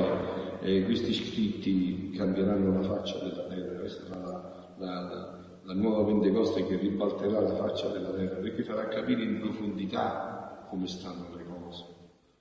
è, 0.61 0.85
questi 0.85 1.13
scritti 1.13 2.11
cambieranno 2.17 2.81
la 2.81 2.83
faccia 2.83 3.19
della 3.19 3.43
terra, 3.43 3.81
questa 3.81 4.05
sarà 4.07 4.75
la, 4.79 4.87
la, 4.87 5.39
la 5.65 5.75
nuova 5.75 6.05
Pentecoste 6.05 6.67
che 6.67 6.77
ribalterà 6.77 7.41
la 7.41 7.55
faccia 7.55 7.89
della 7.89 8.11
terra, 8.11 8.37
perché 8.37 8.63
farà 8.63 8.89
capire 8.89 9.23
in 9.23 9.41
profondità 9.41 10.67
come 10.71 10.87
stanno 10.87 11.27
le 11.37 11.45
cose. 11.45 11.85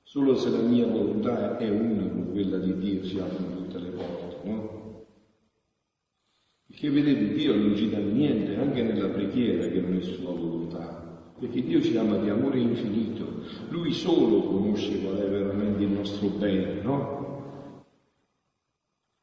Solo 0.04 0.36
se 0.36 0.50
la 0.50 0.60
mia 0.60 0.86
volontà 0.88 1.58
è 1.58 1.70
una 1.70 2.08
con 2.08 2.32
quella 2.32 2.58
di 2.58 2.78
Dio 2.78 3.04
si 3.04 3.20
aprono 3.20 3.56
tutte 3.56 3.78
le 3.80 3.90
porte? 3.90 4.27
Perché 6.80 6.94
vedete, 6.94 7.34
Dio 7.34 7.56
non 7.56 7.76
ci 7.76 7.90
dà 7.90 7.98
niente 7.98 8.56
anche 8.56 8.84
nella 8.84 9.08
preghiera 9.08 9.66
che 9.66 9.82
non 9.82 9.98
è 9.98 10.02
sua 10.04 10.30
volontà, 10.30 11.32
perché 11.40 11.64
Dio 11.64 11.82
ci 11.82 11.98
ama 11.98 12.18
di 12.18 12.30
amore 12.30 12.60
infinito, 12.60 13.26
Lui 13.70 13.92
solo 13.94 14.44
conosce 14.44 15.02
qual 15.02 15.18
è 15.18 15.28
veramente 15.28 15.84
il 15.84 15.90
nostro 15.90 16.28
bene, 16.38 16.82
no? 16.84 17.82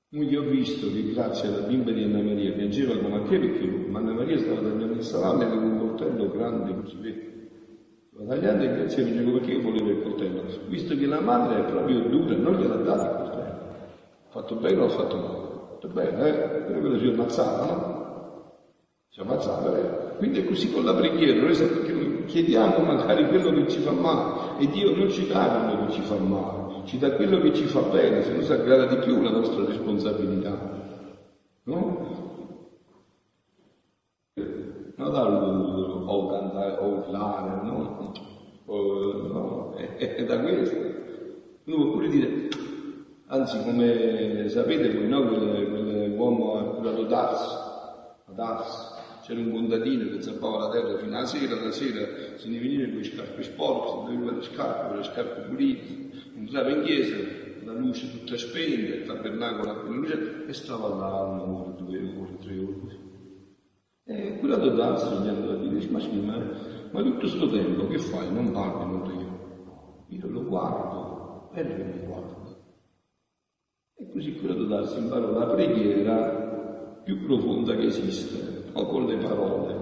Io 0.08 0.42
ho 0.42 0.48
visto 0.48 0.90
che 0.92 1.12
grazie 1.12 1.46
alla 1.46 1.68
bimba 1.68 1.92
di 1.92 2.02
Anna 2.02 2.22
Maria 2.22 2.50
piangeva 2.54 2.98
come 2.98 3.18
a 3.18 3.22
che 3.22 3.38
perché 3.38 3.86
Anna 3.92 4.12
Maria 4.12 4.38
stava 4.38 4.60
tagliando 4.60 4.94
il 4.94 5.02
salame 5.02 5.48
con 5.48 5.62
un 5.62 5.78
coltello 5.78 6.30
grande 6.32 6.74
così 6.74 6.96
vede. 6.96 7.50
Stava 8.10 8.34
tagliando 8.34 8.64
e 8.64 8.68
grazie 8.68 9.02
a 9.02 9.06
dicevo 9.06 9.38
perché 9.38 9.60
voleva 9.60 9.90
il 9.90 10.02
coltello. 10.02 10.42
Visto 10.66 10.96
che 10.96 11.06
la 11.06 11.20
madre 11.20 11.60
è 11.60 11.70
proprio 11.70 12.00
dura, 12.00 12.34
non 12.34 12.56
gliel'ha 12.56 12.82
dato 12.82 13.02
il 13.04 13.30
coltello. 13.30 13.58
Ha 14.26 14.30
fatto 14.30 14.56
bene 14.56 14.80
o 14.80 14.84
ha 14.86 14.88
fatto 14.88 15.16
male? 15.16 15.43
Fatto 15.84 15.88
bene, 15.88 16.28
eh? 16.28 16.64
Quello 16.80 16.98
si 16.98 17.08
è 17.08 17.12
ammazzato, 17.12 17.64
no? 17.66 18.52
Si 19.10 19.20
è 19.20 19.22
ammazzato, 19.22 19.76
eh? 19.76 20.16
Quindi 20.16 20.40
è 20.40 20.46
così 20.46 20.72
con 20.72 20.84
la 20.84 20.94
preghiera, 20.94 21.38
noi 21.38 22.24
chiediamo 22.24 22.78
magari 22.78 23.28
quello 23.28 23.52
che 23.52 23.68
ci 23.68 23.80
fa 23.80 23.90
male 23.90 24.62
e 24.62 24.68
Dio 24.68 24.96
non 24.96 25.10
ci 25.10 25.26
dà 25.26 25.66
quello 25.66 25.86
che 25.86 25.92
ci 25.92 26.00
fa 26.00 26.16
male 26.16 26.62
ci 26.84 26.98
dà 26.98 27.12
quello 27.12 27.40
che 27.40 27.54
ci 27.54 27.64
fa 27.64 27.80
bene, 27.80 28.22
se 28.22 28.32
no 28.32 28.42
si 28.42 28.52
aggrava 28.52 28.84
di 28.86 28.96
più 28.96 29.22
la 29.22 29.30
nostra 29.30 29.64
responsabilità. 29.64 30.82
No? 31.64 32.32
Non 34.96 35.12
da 35.12 35.22
o 35.24 36.26
cantare 36.28 36.76
o 36.78 36.86
urlare, 36.86 37.62
no? 37.62 38.12
O, 38.66 39.12
no? 39.12 39.74
È, 39.76 39.96
è, 39.96 40.24
da 40.24 40.40
questo. 40.40 40.76
Uno 41.64 41.76
può 41.76 41.90
pure 41.92 42.08
dire, 42.08 42.48
anzi 43.26 43.62
come 43.62 44.48
sapete 44.48 44.92
voi, 44.92 45.08
no? 45.08 45.26
Quell'uomo 45.26 46.58
ha 46.58 46.64
curato 46.74 47.04
Dars, 47.04 47.72
Dars, 48.34 48.92
c'era 49.22 49.40
un 49.40 49.52
contadino 49.52 50.10
che 50.10 50.22
zappava 50.22 50.58
la 50.58 50.70
terra 50.70 50.98
fino 50.98 51.16
alla 51.16 51.26
sera, 51.26 51.60
la 51.60 51.70
sera 51.70 52.36
se 52.36 52.48
ne 52.48 52.58
veniva 52.58 52.88
con 52.88 52.98
le 52.98 53.04
scarpe 53.04 53.42
sporche, 53.42 54.10
se 54.10 54.16
ne 54.16 54.32
le 54.32 54.42
scarpe, 54.42 54.88
con 54.88 54.96
le 54.96 55.02
scarpe 55.04 55.40
pulite, 55.42 56.10
entrava 56.36 56.70
in 56.70 56.82
chiesa, 56.82 57.16
la 57.64 57.72
luce 57.72 58.10
tutta 58.10 58.36
spenta, 58.36 58.94
il 58.94 59.04
tabernacolo 59.06 59.80
con 59.80 59.90
la 59.90 59.96
luce, 59.96 60.44
e 60.46 60.52
stava 60.52 60.88
là 60.88 61.22
un'ora, 61.22 61.70
due 61.70 61.98
ore, 61.98 62.38
tre 62.40 62.58
ore. 62.58 63.02
E 64.06 64.38
quello 64.38 64.56
da 64.56 64.68
danza 64.68 65.08
gli 65.08 65.28
andava 65.28 65.54
a 65.54 65.56
dire, 65.56 65.88
ma 65.90 65.98
scusa, 65.98 66.20
ma, 66.20 66.36
ma 66.90 67.02
tutto 67.02 67.18
questo 67.20 67.48
tempo 67.50 67.86
che 67.86 67.98
fai? 67.98 68.30
Non 68.30 68.52
parli, 68.52 68.90
non 68.90 69.18
io. 69.18 69.32
Io 70.08 70.28
lo 70.28 70.44
guardo, 70.44 71.48
che 71.54 71.62
mi 71.64 72.06
guardo. 72.06 72.43
Così 74.14 74.38
da 74.42 74.76
darsi 74.76 74.98
imparò 74.98 75.32
la 75.32 75.46
preghiera 75.46 77.00
più 77.02 77.26
profonda 77.26 77.74
che 77.74 77.86
esiste, 77.86 78.62
o 78.72 78.86
con 78.86 79.06
le 79.06 79.16
parole. 79.16 79.74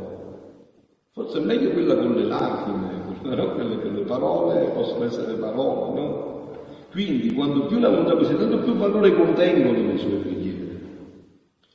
Forse 1.11 1.39
è 1.39 1.45
meglio 1.45 1.69
quella 1.73 1.95
con 1.97 2.15
le 2.15 2.25
lacrime, 2.25 3.15
però 3.21 3.53
quelle 3.53 3.79
con 3.83 3.93
le 3.93 4.01
parole 4.05 4.71
possono 4.73 5.05
essere 5.05 5.35
parole, 5.35 6.01
no? 6.01 6.51
Quindi 6.91 7.35
quando 7.35 7.67
più 7.67 7.79
la 7.79 7.91
volontà 7.91 8.17
possiede, 8.17 8.39
tanto 8.39 8.61
più 8.61 8.75
valore 8.75 9.15
contengono 9.15 9.93
le 9.93 9.99
sue 9.99 10.17
preghiere, 10.17 10.81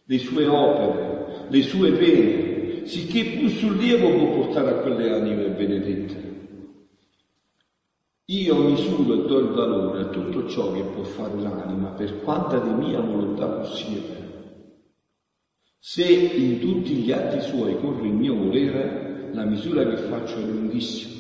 le 0.06 0.17
sue 0.17 0.48
opere, 0.48 1.46
le 1.50 1.62
sue 1.62 1.91
pene, 1.91 2.88
sicché 2.88 3.38
più 3.38 3.50
sollievo 3.50 4.10
può 4.10 4.30
portare 4.41 4.72
a 4.72 4.80
quelle 4.80 5.12
anime 5.12 5.50
benedette. 5.50 6.37
Io 8.30 8.58
misuro 8.58 9.13
e 9.13 9.26
do 9.26 9.38
il 9.40 9.52
valore 9.52 10.02
a 10.02 10.10
tutto 10.10 10.46
ciò 10.48 10.70
che 10.72 10.84
può 10.84 11.04
fare 11.04 11.40
l'anima 11.40 11.94
per 11.94 12.20
quanta 12.20 12.60
di 12.60 12.74
mia 12.74 13.00
volontà 13.00 13.48
possiede. 13.48 14.36
Se 15.80 16.34
in 16.36 16.60
tutti 16.60 16.98
gli 16.98 17.10
atti 17.10 17.40
suoi 17.40 17.78
corre 17.78 18.08
il 18.08 18.16
mio 18.16 18.36
volere, 18.36 19.30
la 19.32 19.46
misura 19.46 19.86
che 19.86 19.96
faccio 19.96 20.42
è 20.42 20.44
lunghissima, 20.44 21.13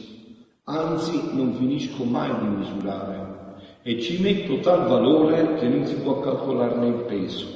anzi 0.65 1.29
non 1.31 1.53
finisco 1.53 2.03
mai 2.03 2.37
di 2.39 2.47
misurare 2.47 3.35
e 3.81 3.97
ci 4.01 4.17
metto 4.17 4.59
tal 4.59 4.83
valore 4.83 5.53
che 5.53 5.69
non 5.69 5.85
si 5.85 5.95
può 6.01 6.19
calcolarne 6.19 6.87
il 6.87 7.05
peso. 7.05 7.47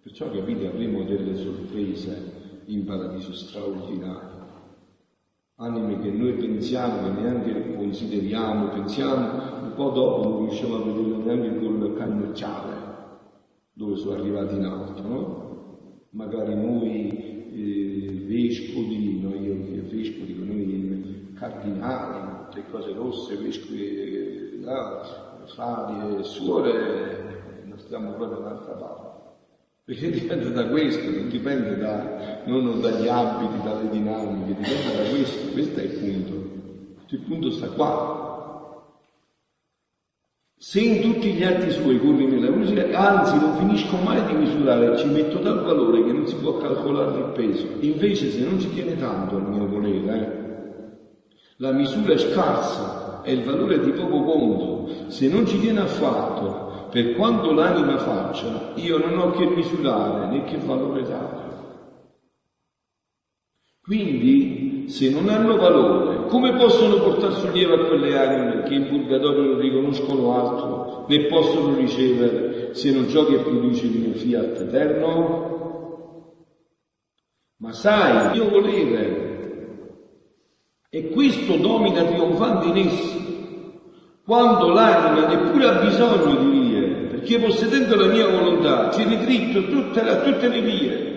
Perciò 0.00 0.30
capite 0.30 0.64
avremo 0.64 1.02
delle 1.02 1.34
sorprese 1.34 2.62
in 2.68 2.82
paradiso 2.84 3.34
straordinarie. 3.34 4.29
Anime 5.62 6.00
che 6.00 6.08
noi 6.10 6.32
pensiamo, 6.32 7.02
che 7.02 7.20
neanche 7.20 7.74
consideriamo, 7.76 8.68
pensiamo, 8.68 9.64
un 9.64 9.72
po' 9.74 9.90
dopo 9.90 10.26
non 10.26 10.38
riusciamo 10.46 10.76
a 10.76 10.84
vedere 10.84 11.36
neanche 11.36 11.58
col 11.58 11.96
cannocciale, 11.98 12.76
dove 13.74 13.96
sono 13.96 14.18
arrivati 14.18 14.54
in 14.54 14.64
alto, 14.64 15.02
no? 15.02 16.06
Magari 16.12 16.54
noi 16.54 17.08
eh, 17.52 18.24
vescovi, 18.26 19.20
noi 19.20 19.84
vescovi, 19.90 20.34
noi 20.34 21.34
cardinali, 21.38 22.46
tutte 22.48 22.70
cose 22.70 22.94
rosse, 22.94 23.36
vescovi, 23.36 23.84
eh, 23.84 24.60
frati 25.44 26.20
e 26.20 26.22
suore, 26.22 27.64
non 27.66 27.78
stiamo 27.78 28.12
proprio 28.12 28.38
da 28.38 28.46
un'altra 28.46 28.72
parte. 28.72 29.08
Perché 29.84 30.08
dipende 30.10 30.52
da 30.52 30.68
questo, 30.68 31.10
non 31.10 31.28
dipende 31.28 31.76
da, 31.76 32.29
non 32.44 32.80
dagli 32.80 33.08
abiti, 33.08 33.62
dalle 33.62 33.88
dinamiche, 33.90 34.54
dipende 34.54 34.96
da 34.96 35.08
questo, 35.10 35.52
questo 35.52 35.80
è 35.80 35.82
il 35.82 35.90
punto. 35.90 36.48
Il 37.08 37.18
punto 37.20 37.50
sta 37.50 37.68
qua. 37.68 38.28
Se 40.56 40.80
in 40.80 41.00
tutti 41.00 41.32
gli 41.32 41.42
atti 41.42 41.70
suoi 41.70 41.98
corri 41.98 42.26
nella 42.26 42.50
musica, 42.50 42.86
anzi 42.92 43.38
non 43.38 43.56
finisco 43.56 43.96
mai 43.96 44.24
di 44.26 44.34
misurare, 44.34 44.96
ci 44.98 45.06
metto 45.06 45.40
tal 45.40 45.62
valore 45.62 46.04
che 46.04 46.12
non 46.12 46.26
si 46.26 46.36
può 46.36 46.58
calcolare 46.58 47.18
il 47.18 47.32
peso. 47.34 47.66
Invece 47.80 48.30
se 48.30 48.40
non 48.44 48.60
ci 48.60 48.70
tiene 48.70 48.96
tanto 48.96 49.38
il 49.38 49.44
mio 49.44 49.66
volere, 49.66 50.14
eh, 50.14 50.48
la 51.56 51.72
misura 51.72 52.12
è 52.12 52.18
scarsa 52.18 53.10
è 53.22 53.30
il 53.30 53.42
valore 53.42 53.80
di 53.80 53.90
poco 53.92 54.22
conto, 54.22 55.10
se 55.10 55.28
non 55.28 55.46
ci 55.46 55.58
tiene 55.60 55.80
affatto, 55.80 56.88
per 56.90 57.14
quanto 57.14 57.52
l'anima 57.52 57.98
faccia, 57.98 58.72
io 58.74 58.98
non 58.98 59.18
ho 59.18 59.30
che 59.30 59.46
misurare 59.46 60.26
né 60.26 60.44
che 60.44 60.58
valore 60.58 61.02
dare. 61.02 61.39
Quindi, 63.90 64.84
se 64.86 65.10
non 65.10 65.28
hanno 65.28 65.56
valore, 65.56 66.26
come 66.28 66.54
possono 66.54 67.02
portare 67.02 67.34
sollievo 67.34 67.74
a 67.74 67.86
quelle 67.86 68.16
anime 68.16 68.62
che 68.62 68.74
in 68.74 68.86
purgatorio 68.86 69.42
non 69.42 69.58
riconoscono 69.58 70.32
altro, 70.32 71.06
né 71.08 71.26
possono 71.26 71.74
ricevere 71.74 72.72
se 72.72 72.92
non 72.92 73.08
ciò 73.08 73.26
che 73.26 73.38
produce 73.38 73.86
il 73.86 74.14
fiat 74.14 74.60
eterno? 74.60 76.22
Ma 77.56 77.72
sai, 77.72 78.30
mio 78.30 78.48
volere 78.48 79.88
e 80.88 81.08
questo 81.08 81.56
domina 81.56 82.04
trionfante 82.04 82.68
in 82.68 82.86
essi, 82.86 83.18
quando 84.24 84.68
l'anima 84.68 85.26
neppure 85.26 85.66
ha 85.66 85.80
bisogno 85.80 86.36
di 86.36 86.60
vie, 86.60 86.86
perché 87.08 87.40
possedendo 87.40 87.96
la 87.96 88.06
mia 88.06 88.28
volontà 88.28 88.86
tiene 88.90 89.18
dritto 89.18 89.66
tutte, 89.66 90.00
tutte 90.22 90.48
le 90.48 90.60
vie. 90.60 91.09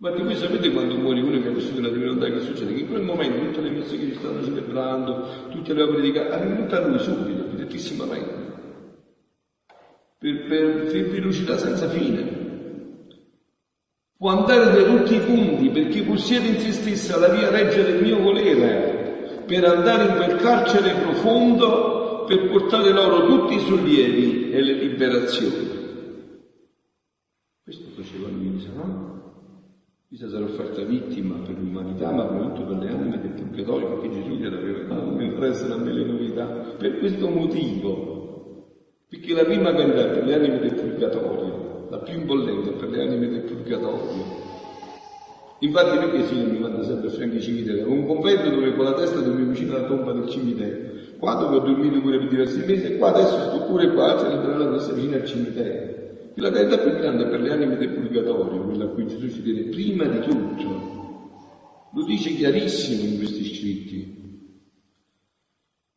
Ma 0.00 0.10
voi 0.10 0.36
sapete 0.36 0.70
quando 0.70 0.96
muore 0.96 1.20
uno 1.20 1.40
che 1.40 1.48
ha 1.48 1.50
vissuto 1.50 1.80
la 1.80 1.88
divina 1.88 2.12
volontà 2.12 2.30
che 2.32 2.40
succede? 2.44 2.72
Che 2.72 2.80
in 2.82 2.88
quel 2.88 3.02
momento 3.02 3.46
tutte 3.46 3.60
le 3.62 3.70
messe 3.70 3.98
che 3.98 4.04
si 4.04 4.14
stanno 4.14 4.44
celebrando, 4.44 5.48
tutte 5.50 5.72
le 5.72 5.82
opere 5.82 6.02
di 6.02 6.12
casa, 6.12 6.34
arrivano 6.34 6.66
a 6.68 6.86
lui 6.86 6.98
subito, 7.00 7.42
direttissimamente. 7.48 8.46
Per, 10.18 10.46
per, 10.46 10.84
per 10.84 11.08
velocità 11.08 11.58
senza 11.58 11.88
fine 11.88 12.46
può 14.16 14.30
andare 14.30 14.72
da 14.72 14.82
tutti 14.84 15.14
i 15.14 15.20
punti 15.20 15.68
perché 15.70 16.02
possiede 16.02 16.48
in 16.48 16.58
se 16.58 16.72
stessa 16.72 17.18
la 17.18 17.28
via 17.28 17.50
reggia 17.50 17.82
del 17.82 18.02
mio 18.02 18.20
volere 18.20 19.42
per 19.46 19.64
andare 19.64 20.04
in 20.04 20.16
quel 20.16 20.36
carcere 20.36 21.00
profondo 21.00 22.24
per 22.24 22.48
portare 22.48 22.92
loro 22.92 23.26
tutti 23.26 23.54
i 23.54 23.60
sollievi 23.60 24.52
e 24.52 24.60
le 24.60 24.72
liberazioni. 24.74 25.76
Questo 27.64 27.88
faceva 27.96 28.28
Luisa, 28.28 28.70
no? 28.74 29.17
Luisa 30.10 30.28
sarà 30.28 30.44
offerta 30.44 30.82
vittima 30.84 31.34
per 31.44 31.54
l'umanità, 31.58 32.10
ma 32.10 32.22
soprattutto 32.22 32.66
per 32.66 32.78
le 32.78 32.88
anime 32.88 33.20
del 33.20 33.32
purgatorio, 33.32 33.98
perché 33.98 34.14
Gesù 34.14 34.36
gliel'aveva 34.36 34.94
dato, 34.94 35.10
mi 35.10 35.26
interessa 35.26 35.74
a 35.74 35.76
me 35.76 35.92
novità. 35.92 36.46
Per 36.78 36.98
questo 36.98 37.28
motivo 37.28 38.08
Perché 39.08 39.32
la 39.32 39.44
prima 39.44 39.74
carità 39.74 40.06
è 40.06 40.10
per 40.10 40.24
le 40.24 40.34
anime 40.34 40.58
del 40.60 40.74
purgatorio, 40.74 41.86
la 41.90 41.98
più 41.98 42.20
imbollente 42.20 42.70
è 42.70 42.72
per 42.74 42.90
le 42.90 43.02
anime 43.02 43.28
del 43.28 43.40
purgatorio. 43.40 44.46
Infatti 45.60 45.96
perché 45.98 46.24
sì, 46.26 46.34
mi 46.36 46.58
manda 46.58 46.82
sempre 46.84 47.08
a 47.08 47.10
Franchi 47.10 47.40
Cimitero? 47.40 47.90
Un 47.90 48.06
convento 48.06 48.50
dove 48.50 48.74
con 48.74 48.84
la 48.84 48.92
testa 48.92 49.20
dormivo 49.20 49.50
vicino 49.50 49.76
alla 49.76 49.86
tomba 49.86 50.12
del 50.12 50.28
cimitero. 50.28 50.90
Qua 51.18 51.34
dove 51.34 51.56
ho 51.56 51.60
dormito 51.60 52.00
pure 52.00 52.18
per 52.18 52.28
diversi 52.28 52.64
mesi 52.66 52.84
e 52.84 52.96
qua 52.98 53.08
adesso 53.08 53.40
sto 53.40 53.64
pure 53.64 53.92
qua 53.92 54.14
a 54.14 54.18
celebrare 54.18 54.58
la 54.58 54.70
messa 54.70 54.92
vicino 54.92 55.14
al 55.14 55.24
cimitero. 55.24 55.87
La 56.40 56.52
carità 56.52 56.78
più 56.78 56.92
grande 56.92 57.26
per 57.26 57.40
le 57.40 57.50
anime 57.50 57.76
del 57.76 57.90
purgatorio, 57.90 58.62
quella 58.62 58.84
a 58.84 58.88
cui 58.88 59.08
Gesù 59.08 59.28
ci 59.28 59.42
tiene 59.42 59.62
prima 59.62 60.04
di 60.04 60.20
tutto. 60.20 61.90
Lo 61.92 62.04
dice 62.04 62.30
chiarissimo 62.30 63.02
in 63.02 63.16
questi 63.16 63.44
scritti. 63.54 64.16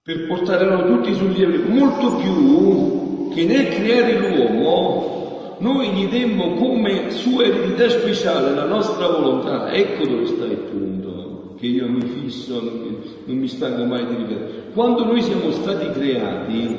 Per 0.01 0.25
portare 0.25 0.65
loro 0.65 0.95
tutti 0.95 1.13
sul 1.13 1.29
livello, 1.29 1.69
molto 1.69 2.15
più 2.15 3.29
che 3.35 3.45
nel 3.45 3.67
creare 3.67 4.17
l'uomo 4.17 5.57
noi 5.59 5.89
gli 5.91 6.07
demmo 6.07 6.55
come 6.55 7.11
sua 7.11 7.43
eredità 7.43 7.87
speciale 7.89 8.55
la 8.55 8.65
nostra 8.65 9.09
volontà. 9.09 9.71
Ecco 9.71 10.07
dove 10.07 10.25
sta 10.25 10.45
il 10.45 10.57
punto, 10.57 11.53
che 11.59 11.67
io 11.67 11.87
mi 11.87 12.01
fisso, 12.01 12.59
non 13.25 13.37
mi 13.37 13.47
stanco 13.47 13.83
mai 13.83 14.07
di 14.07 14.15
ripetere. 14.15 14.71
Quando 14.73 15.05
noi 15.05 15.21
siamo 15.21 15.51
stati 15.51 15.87
creati, 15.91 16.77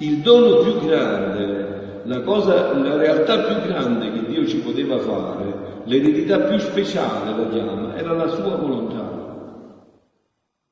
il 0.00 0.18
dono 0.18 0.58
più 0.58 0.86
grande, 0.86 1.67
la 2.08 2.22
cosa, 2.22 2.72
la 2.72 2.96
realtà 2.96 3.38
più 3.40 3.68
grande 3.68 4.10
che 4.10 4.26
Dio 4.26 4.46
ci 4.46 4.58
poteva 4.60 4.98
fare, 4.98 5.82
l'eredità 5.84 6.38
più 6.40 6.58
speciale 6.58 7.36
la 7.36 7.48
chiama, 7.50 7.94
era 7.96 8.14
la 8.14 8.28
sua 8.28 8.56
volontà. 8.56 9.16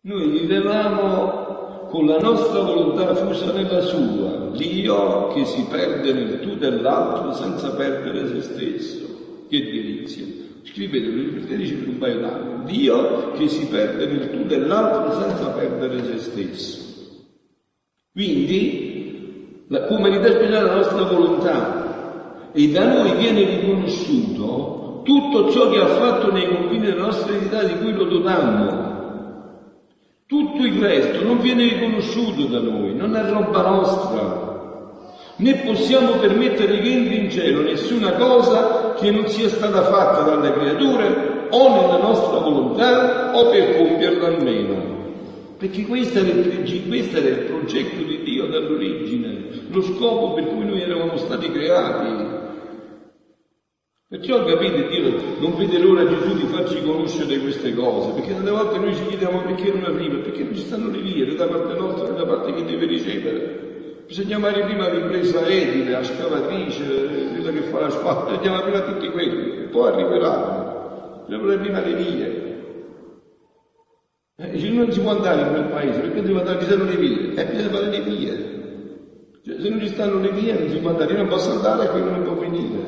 Noi 0.01 0.31
vivevamo 0.31 1.88
con 1.90 2.07
la 2.07 2.18
nostra 2.18 2.61
volontà 2.62 3.14
fusa 3.14 3.53
nella 3.53 3.81
sua, 3.81 4.51
l'io 4.53 5.29
che 5.29 5.44
si 5.44 5.66
perde 5.68 6.12
nel 6.12 6.40
tu 6.40 6.57
dell'altro 6.57 7.33
senza 7.33 7.70
perdere 7.75 8.29
se 8.29 8.40
stesso. 8.40 9.05
Che 9.49 9.61
delizia! 9.61 10.25
Scrivetelo, 10.62 11.22
rifletteteci 11.22 11.75
per 11.75 11.88
un 11.88 11.99
paio 11.99 12.20
d'anni. 12.20 12.64
Dio 12.64 13.33
che 13.33 13.46
si 13.49 13.66
perde 13.66 14.07
nel 14.07 14.31
tu 14.31 14.44
dell'altro 14.44 15.20
senza 15.20 15.51
perdere 15.51 16.03
se 16.03 16.18
stesso. 16.18 16.85
Quindi, 18.12 18.86
come 19.88 20.11
ridefinire 20.11 20.62
la 20.62 20.74
nostra 20.76 21.02
volontà 21.02 22.50
e 22.52 22.70
da 22.70 22.85
noi 22.85 23.16
viene 23.16 23.44
riconosciuto 23.44 25.02
tutto 25.02 25.50
ciò 25.50 25.68
che 25.70 25.79
ha 25.79 25.87
fatto 25.87 26.33
nei 26.33 26.48
confini 26.48 26.87
della 26.87 27.07
nostra 27.07 27.33
eredità 27.33 27.62
di 27.62 27.79
cui 27.79 27.92
lo 27.92 28.05
dotammo. 28.05 28.85
Tutto 30.26 30.62
il 30.62 30.81
resto 30.81 31.24
non 31.24 31.40
viene 31.40 31.62
riconosciuto 31.62 32.46
da 32.46 32.61
noi, 32.61 32.94
non 32.94 33.14
è 33.14 33.22
roba 33.31 33.62
nostra. 33.62 34.44
Né 35.37 35.55
possiamo 35.66 36.12
permettere 36.12 36.79
che 36.81 36.90
entri 36.90 37.24
in 37.24 37.31
cielo 37.31 37.61
nessuna 37.61 38.12
cosa 38.12 38.94
che 38.94 39.11
non 39.11 39.29
sia 39.29 39.48
stata 39.48 39.83
fatta 39.83 40.22
dalle 40.22 40.52
creature 40.52 41.48
o 41.50 41.68
nella 41.68 41.98
nostra 41.98 42.38
volontà 42.38 43.33
o 43.37 43.50
per 43.50 43.76
compierla 43.76 44.26
almeno. 44.26 44.95
Perché 45.58 45.86
questo 45.86 46.18
era, 46.18 46.28
il, 46.28 46.86
questo 46.86 47.16
era 47.16 47.28
il 47.28 47.44
progetto 47.46 48.02
di 48.02 48.22
Dio 48.22 48.46
dall'origine, 48.46 49.48
lo 49.70 49.80
scopo 49.80 50.34
per 50.34 50.48
cui 50.48 50.66
noi 50.66 50.82
eravamo 50.82 51.16
stati 51.16 51.50
creati. 51.50 52.34
Perciò 54.08 54.44
capite, 54.44 54.86
Dio 54.88 55.18
non 55.38 55.56
vede 55.56 55.78
l'ora 55.78 56.06
Gesù 56.06 56.34
di 56.36 56.44
farci 56.44 56.82
conoscere 56.82 57.38
queste 57.38 57.74
cose, 57.74 58.12
perché 58.12 58.34
tante 58.34 58.50
volte 58.50 58.78
noi 58.78 58.94
ci 58.94 59.06
chiediamo 59.06 59.42
perché 59.42 59.72
non 59.72 59.84
arriva, 59.84 60.18
perché 60.18 60.44
non 60.44 60.54
ci 60.54 60.62
stanno 60.62 60.90
le 60.90 61.00
vie, 61.00 61.34
da 61.34 61.46
parte 61.46 61.72
nostra 61.74 62.08
e 62.10 62.16
da 62.16 62.26
parte 62.26 62.54
chi 62.54 62.64
deve 62.64 62.86
ricevere. 62.86 64.04
Bisogna 64.06 64.26
chiamare 64.26 64.62
prima 64.62 64.88
l'impresa 64.90 65.44
edile, 65.46 65.90
la 65.90 66.04
scavatrice, 66.04 66.84
quella 67.32 67.50
che 67.50 67.62
fa 67.62 67.80
la 67.80 67.90
squadra, 67.90 68.36
bisogna 68.36 68.60
prima 68.60 68.80
tutti 68.82 69.08
quelli, 69.08 69.68
poi 69.70 69.88
arriveranno. 69.90 71.24
Bisogna 71.26 71.56
prima 71.56 71.80
le 71.80 71.94
vie. 71.94 72.45
Eh, 74.38 74.68
non 74.68 74.92
si 74.92 75.01
può 75.01 75.12
andare 75.12 75.40
in 75.40 75.49
quel 75.49 75.64
paese 75.64 75.99
perché 75.99 76.20
devo 76.20 76.40
andare, 76.40 76.61
ci 76.61 76.68
sono 76.68 76.85
le 76.85 76.96
vie, 76.96 77.33
e 77.35 77.46
bisogna 77.46 77.70
fare 77.70 77.87
le 77.87 78.01
vie. 78.03 79.40
Cioè, 79.42 79.61
se 79.61 79.68
non 79.70 79.81
ci 79.81 79.88
stanno 79.88 80.18
le 80.18 80.31
vie 80.33 80.53
non 80.53 80.68
si 80.68 80.77
può 80.77 80.90
andare, 80.90 81.12
io 81.12 81.18
non 81.18 81.29
posso 81.29 81.53
andare 81.53 81.85
e 81.85 81.88
qui 81.88 82.01
non 82.01 82.22
può 82.22 82.35
venire, 82.35 82.85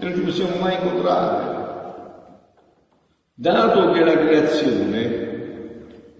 e 0.00 0.04
non 0.04 0.14
ci 0.14 0.20
possiamo 0.22 0.56
mai 0.60 0.74
incontrare. 0.74 1.60
Dato 3.34 3.92
che 3.92 4.04
la 4.04 4.18
creazione 4.18 5.30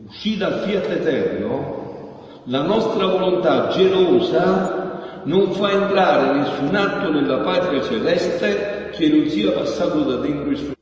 uscì 0.06 0.36
dal 0.36 0.60
fiat 0.60 0.88
eterno, 0.90 2.40
la 2.44 2.62
nostra 2.62 3.06
volontà 3.06 3.66
gelosa 3.66 5.22
non 5.24 5.52
fa 5.54 5.72
entrare 5.72 6.38
nessun 6.38 6.72
atto 6.72 7.10
nella 7.10 7.38
patria 7.38 7.82
celeste 7.82 8.90
che 8.92 9.08
non 9.08 9.28
sia 9.28 9.50
passato 9.50 10.02
da 10.04 10.16
dentro 10.18 10.50
i 10.52 10.56
suoi. 10.56 10.80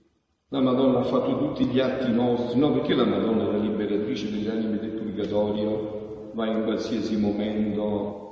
La 0.52 0.60
Madonna 0.60 0.98
ha 0.98 1.04
fatto 1.04 1.38
tutti 1.38 1.64
gli 1.64 1.78
atti 1.78 2.10
nostri, 2.12 2.58
no? 2.58 2.72
Perché 2.72 2.94
la 2.94 3.04
Madonna 3.04 3.48
è 3.48 3.52
la 3.52 3.58
liberatrice 3.58 4.30
delle 4.30 4.50
anime 4.50 4.78
del 4.78 4.90
purgatorio, 4.90 6.30
va 6.34 6.46
in 6.46 6.64
qualsiasi 6.64 7.16
momento. 7.16 8.30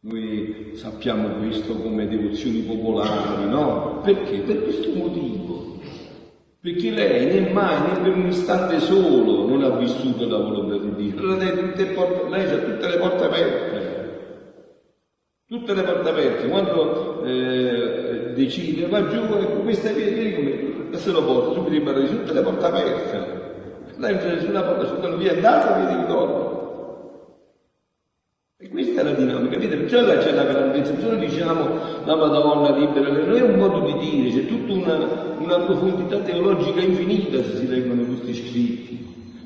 Noi 0.00 0.72
sappiamo 0.72 1.36
questo 1.36 1.74
come 1.76 2.08
devozioni 2.08 2.60
popolari, 2.60 3.48
no? 3.48 4.00
Perché? 4.02 4.38
Per 4.38 4.62
questo 4.62 4.88
motivo 4.94 5.62
perché 6.62 6.90
lei 6.90 7.26
né 7.26 7.50
mai, 7.50 7.90
né 7.90 8.00
per 8.00 8.16
un 8.16 8.28
istante 8.28 8.78
solo 8.78 9.48
non 9.48 9.64
ha 9.64 9.76
vissuto 9.78 10.28
la 10.28 10.36
volontà 10.36 10.76
di 10.76 10.94
Dio. 10.94 11.18
Allora 11.18 11.42
lei, 11.42 11.86
porte, 11.92 12.28
lei 12.28 12.44
ha 12.44 12.58
tutte 12.58 12.88
le 12.88 12.98
porte 12.98 13.24
aperte, 13.24 14.60
tutte 15.44 15.74
le 15.74 15.82
porte 15.82 16.08
aperte. 16.08 16.48
Quando 16.48 17.24
eh, 17.24 18.32
decide 18.34 18.86
va 18.86 19.08
giù, 19.08 19.22
ecco, 19.22 19.62
questa 19.62 19.90
via, 19.90 20.06
vieni 20.06 20.34
come, 20.36 20.71
se 20.98 21.10
lo 21.10 21.24
porta, 21.24 21.54
subito 21.54 21.74
in 21.74 21.84
paradiso, 21.84 22.16
tutte 22.16 22.32
le 22.32 22.42
porte 22.42 22.64
aperte. 22.64 23.40
Lei 23.96 24.14
non 24.14 24.22
c'è 24.22 24.34
nessuna 24.34 24.62
porta, 24.62 24.86
sono 24.86 25.16
via 25.16 25.32
andata, 25.32 25.78
via 25.78 25.94
di 25.94 26.02
ritorno. 26.02 26.52
E 28.58 28.68
questa 28.68 29.00
è 29.00 29.04
la 29.04 29.12
dinamica, 29.12 29.58
vedete? 29.58 29.76
Perciò 29.76 30.00
là 30.02 30.18
c'è 30.18 30.32
la 30.32 30.44
grandezza, 30.44 30.92
perciò 30.92 31.14
diciamo 31.16 31.68
la 32.04 32.14
Madonna 32.16 32.76
libera, 32.76 33.10
non 33.10 33.34
è 33.34 33.40
un 33.40 33.58
modo 33.58 33.80
di 33.80 33.98
dire, 33.98 34.30
c'è 34.30 34.46
tutta 34.46 34.72
una, 34.72 34.98
una 35.38 35.58
profondità 35.64 36.18
teologica 36.18 36.80
infinita 36.80 37.42
se 37.42 37.56
si 37.56 37.68
leggono 37.68 38.04
questi 38.04 38.34
scritti. 38.34 38.92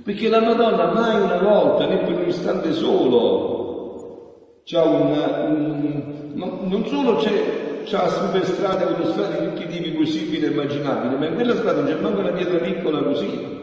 Perché 0.05 0.29
la 0.29 0.41
Madonna 0.41 0.93
mai 0.93 1.21
una 1.21 1.39
volta, 1.39 1.87
né 1.87 1.97
per 1.97 2.15
un 2.15 2.29
istante 2.29 2.73
solo, 2.73 4.61
c'ha 4.65 4.83
una, 4.83 5.45
un, 5.45 6.35
non 6.35 6.87
solo 6.87 7.17
c'è, 7.17 7.76
c'ha 7.87 8.03
la 8.03 8.11
superstrada 8.11 8.85
con 8.87 9.01
le 9.01 9.11
strade 9.13 9.41
di 9.41 9.47
tutti 9.47 9.63
i 9.63 9.81
tipi 9.81 9.97
possibili 9.97 10.45
e 10.45 10.51
immaginabili, 10.51 11.17
ma 11.17 11.27
in 11.27 11.35
quella 11.35 11.57
strada 11.57 11.81
non 11.81 11.91
c'è 11.91 12.01
manco 12.01 12.21
una 12.21 12.33
pietra 12.33 12.59
piccola 12.59 13.03
così. 13.03 13.55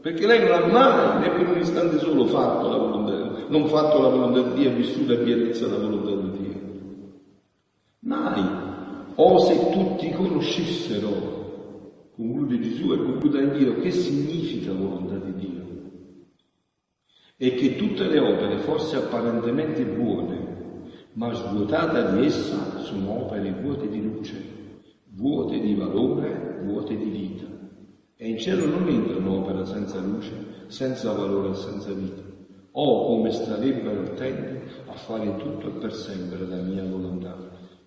Perché 0.00 0.26
lei 0.26 0.40
non 0.40 0.52
ha 0.52 0.66
mai, 0.66 1.30
per 1.30 1.48
un 1.48 1.58
istante 1.58 1.98
solo, 1.98 2.26
fatto 2.26 2.68
la 2.68 2.76
volontà 2.76 3.00
non 3.50 3.66
fatto 3.66 4.00
la 4.00 4.08
volontà 4.08 4.42
di 4.42 4.60
Dio 4.60 4.70
e 4.70 4.74
vissuto 4.74 5.12
in 5.12 5.24
pienezza 5.24 5.66
la 5.66 5.76
volontà 5.76 6.10
di 6.10 6.38
Dio. 6.38 6.60
Mai. 8.00 8.68
O 9.16 9.38
se 9.38 9.70
tutti 9.70 10.10
conoscessero, 10.12 12.08
conclude 12.14 12.60
Gesù 12.60 12.92
e 12.92 12.96
conclude 12.96 13.42
in 13.42 13.52
Dio, 13.52 13.80
che 13.80 13.90
significa 13.90 14.72
volontà 14.72 15.16
di 15.16 15.34
Dio. 15.34 15.64
E 17.36 17.54
che 17.54 17.74
tutte 17.74 18.06
le 18.06 18.20
opere, 18.20 18.58
forse 18.58 18.96
apparentemente 18.96 19.84
buone, 19.84 20.39
ma 21.14 21.32
svuotate 21.32 22.12
di 22.12 22.26
essa, 22.26 22.78
sono 22.80 23.24
opere 23.24 23.52
vuote 23.52 23.88
di 23.88 24.02
luce, 24.02 24.42
vuote 25.10 25.58
di 25.58 25.74
valore, 25.74 26.60
vuote 26.64 26.96
di 26.96 27.08
vita. 27.10 27.46
E 28.16 28.28
in 28.28 28.38
cielo 28.38 28.66
non 28.66 28.88
entra 28.88 29.16
un'opera 29.16 29.64
senza 29.64 29.98
luce, 30.00 30.32
senza 30.66 31.12
valore 31.12 31.50
e 31.50 31.54
senza 31.54 31.92
vita 31.92 32.30
o 32.72 33.06
come 33.06 33.32
starebbero 33.32 34.02
attenti 34.02 34.70
a 34.86 34.92
fare 34.92 35.36
tutto 35.36 35.66
e 35.66 35.70
per 35.72 35.92
sempre 35.92 36.46
la 36.46 36.56
mia 36.56 36.84
volontà. 36.84 37.36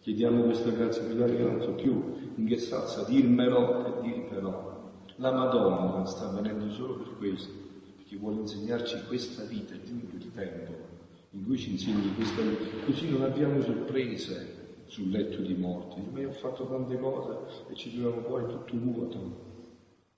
Chiediamo 0.02 0.44
questa 0.44 0.72
grazia 0.72 1.04
di 1.04 1.16
che 1.16 1.44
non 1.44 1.62
so 1.62 1.72
più 1.72 2.34
in 2.36 2.46
che 2.46 2.58
salsa 2.58 3.04
dirmelo 3.04 3.86
e 3.86 4.02
dirvelo. 4.02 4.72
La 5.18 5.32
Madonna 5.32 6.04
sta 6.06 6.28
venendo 6.30 6.70
solo 6.72 6.96
per 6.96 7.18
questo, 7.18 7.54
perché 7.96 8.18
vuole 8.18 8.42
insegnarci 8.42 9.04
questa 9.08 9.44
vita, 9.44 9.74
giunto 9.86 10.16
il 10.16 10.32
tempo 10.34 10.93
in 11.34 11.46
cui 11.46 11.58
ci 11.58 11.72
insegni 11.72 12.14
questa 12.16 12.42
così 12.86 13.10
non 13.10 13.24
abbiamo 13.24 13.60
sorprese 13.62 14.62
sul 14.86 15.10
letto 15.10 15.42
di 15.42 15.56
morte. 15.56 16.02
Ma 16.12 16.20
io 16.20 16.30
ho 16.30 16.34
fatto 16.34 16.68
tante 16.68 16.98
cose 17.00 17.66
e 17.72 17.76
ci 17.76 17.92
troviamo 17.92 18.22
poi 18.22 18.46
tutto 18.48 18.78
vuoto. 18.78 19.52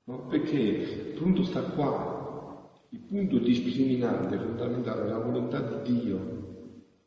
No? 0.03 0.27
Perché 0.27 0.59
il 0.59 1.13
punto 1.17 1.43
sta 1.43 1.61
qua, 1.61 2.69
il 2.89 2.99
punto 2.99 3.39
discriminante, 3.39 4.37
fondamentale, 4.37 5.03
è 5.03 5.07
la 5.07 5.19
volontà 5.19 5.61
di 5.61 5.99
Dio. 5.99 6.43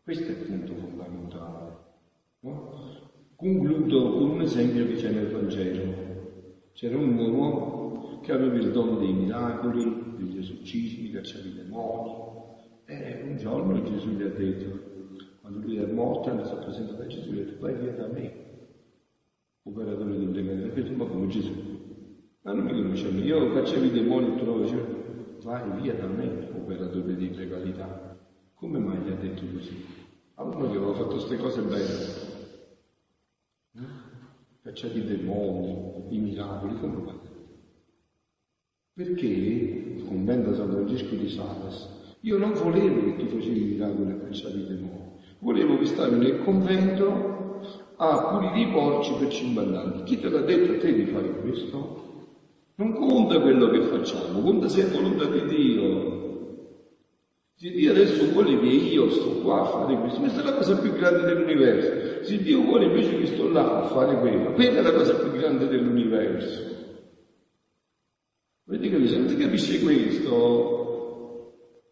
Questo 0.03 0.25
è 0.25 0.31
il 0.31 0.45
punto 0.47 0.75
fondamentale. 0.75 1.77
No? 2.41 2.73
Concludo 3.37 4.13
con 4.13 4.31
un 4.31 4.41
esempio 4.41 4.87
che 4.87 4.95
c'è 4.95 5.11
nel 5.11 5.31
Vangelo. 5.31 6.07
C'era 6.73 6.97
un 6.97 7.17
uomo 7.19 8.21
che 8.23 8.33
aveva 8.33 8.57
il 8.57 8.73
dono 8.73 8.97
dei 8.97 9.13
miracoli, 9.13 10.15
degli 10.17 10.39
esorcismi, 10.39 11.11
cacciare 11.11 11.49
i 11.49 11.55
demoni. 11.55 12.28
E 12.91 13.21
un 13.23 13.37
giorno 13.37 13.83
Gesù 13.83 14.09
gli 14.17 14.23
ha 14.23 14.31
detto, 14.31 15.27
quando 15.43 15.59
lui 15.59 15.77
è 15.77 15.85
morto 15.85 16.31
e 16.31 16.45
si 16.47 16.55
è 16.55 16.57
presentato 16.57 17.03
a 17.03 17.07
Gesù, 17.07 17.33
gli 17.33 17.41
ha 17.41 17.45
detto 17.45 17.61
vai 17.61 17.75
via 17.75 17.93
da 17.93 18.07
me, 18.07 18.33
operatore 19.65 20.17
di 20.17 20.25
illegalità, 20.25 20.69
perché 20.73 20.91
ma 20.93 21.05
come 21.05 21.27
Gesù? 21.27 21.53
Ma 22.41 22.55
non 22.55 22.65
mi 22.65 22.73
conosce 22.73 23.11
me, 23.11 23.21
io 23.21 23.53
facevo 23.53 23.85
i 23.85 23.91
demoni 23.91 24.29
e 24.29 24.39
trovo, 24.39 24.63
dicevo, 24.63 24.87
vai 25.43 25.83
via 25.83 25.97
da 25.97 26.07
me, 26.07 26.49
operatore 26.57 27.15
di 27.15 27.27
illegalità. 27.27 28.17
Come 28.55 28.79
mai 28.79 29.01
gli 29.01 29.11
ha 29.11 29.17
detto 29.17 29.43
così? 29.53 29.85
Allora 30.37 30.71
che 30.71 30.77
aveva 30.77 30.95
fatto 30.95 31.09
queste 31.09 31.37
cose 31.37 31.61
belle. 31.61 32.27
Cacciati 34.63 34.97
i 34.97 35.05
demoni, 35.05 36.07
i 36.09 36.19
miracoli, 36.19 36.81
come 36.81 36.97
mai? 37.03 37.19
Perché, 38.95 39.27
il 39.27 40.05
convento 40.07 40.55
San 40.55 40.71
Francesco 40.71 41.15
di 41.17 41.29
Sales, 41.29 41.97
io 42.29 42.37
non 42.37 42.53
volevo 42.53 43.05
che 43.05 43.17
tu 43.17 43.27
facevi 43.27 43.59
i 43.59 43.65
miracoli 43.65 44.11
e 44.11 44.21
cacciavi 44.21 44.61
i 44.61 44.67
demoni. 44.67 45.17
Volevo 45.39 45.79
che 45.79 45.87
stavi 45.87 46.17
nel 46.17 46.41
convento 46.45 47.61
a 47.97 48.29
pulire 48.29 48.61
i 48.61 48.71
porci 48.71 49.15
per 49.19 49.29
50 49.29 49.81
anni. 49.81 50.03
Chi 50.03 50.21
te 50.21 50.29
l'ha 50.29 50.41
detto 50.41 50.73
a 50.73 50.77
te 50.77 50.93
di 50.93 51.07
fare 51.07 51.41
questo? 51.41 52.07
Non 52.75 52.93
conta 52.93 53.41
quello 53.41 53.71
che 53.71 53.81
facciamo, 53.81 54.41
conta 54.41 54.69
se 54.69 54.83
è 54.83 54.91
volontà 54.91 55.25
di 55.25 55.47
Dio. 55.47 56.17
Se 57.55 57.71
Dio 57.71 57.91
adesso 57.91 58.31
vuole 58.31 58.61
che 58.61 58.67
io 58.67 59.11
sto 59.11 59.31
qua 59.41 59.63
a 59.63 59.65
fare 59.65 59.99
questo, 59.99 60.21
questa 60.21 60.43
è 60.43 60.45
la 60.45 60.55
cosa 60.55 60.77
più 60.77 60.93
grande 60.93 61.23
dell'universo. 61.23 62.25
Se 62.25 62.43
Dio 62.43 62.61
vuole 62.61 62.85
invece 62.85 63.19
che 63.19 63.27
sto 63.27 63.49
là 63.49 63.85
a 63.85 63.87
fare 63.87 64.19
quello, 64.19 64.53
quella 64.53 64.79
è 64.79 64.83
la 64.83 64.93
cosa 64.93 65.15
più 65.15 65.33
grande 65.33 65.67
dell'universo. 65.67 66.77
Vedete 68.65 68.99
che 68.99 69.09
se 69.09 69.17
non 69.17 69.29
si 69.29 69.37
capisce 69.39 69.81
questo, 69.81 70.78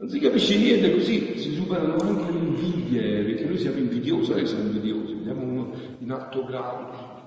non 0.07 0.15
si 0.15 0.21
capisce 0.21 0.57
niente 0.57 0.93
così, 0.93 1.37
si 1.37 1.55
superano 1.55 1.97
anche 1.97 2.31
le 2.31 2.39
invidie, 2.39 3.25
perché 3.25 3.45
noi 3.45 3.59
siamo 3.59 3.79
invidiosi, 3.79 4.31
noi 4.31 4.47
siamo 4.47 4.63
invidiosi, 4.63 5.15
vediamo 5.15 5.43
uno 5.43 5.73
in 5.99 6.13
alto 6.13 6.45
grado, 6.45 7.25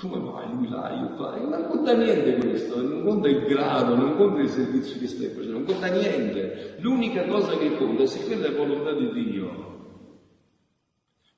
come 0.00 0.16
mai 0.16 0.52
lui 0.52 0.68
là, 0.68 0.92
io 1.00 1.14
qua, 1.14 1.36
non 1.36 1.68
conta 1.68 1.94
niente 1.94 2.38
questo, 2.38 2.82
non 2.82 3.04
conta 3.04 3.28
il 3.28 3.44
grado, 3.44 3.94
non 3.94 4.16
conta 4.16 4.40
il 4.40 4.48
servizio 4.48 4.98
che 4.98 5.06
stai 5.06 5.28
facendo, 5.28 5.52
non 5.52 5.64
conta 5.64 5.86
niente. 5.86 6.74
L'unica 6.80 7.24
cosa 7.26 7.56
che 7.56 7.76
conta 7.76 8.02
è 8.02 8.06
se 8.06 8.24
quella 8.24 8.48
è 8.48 8.52
volontà 8.52 8.92
di 8.92 9.08
Dio. 9.12 9.74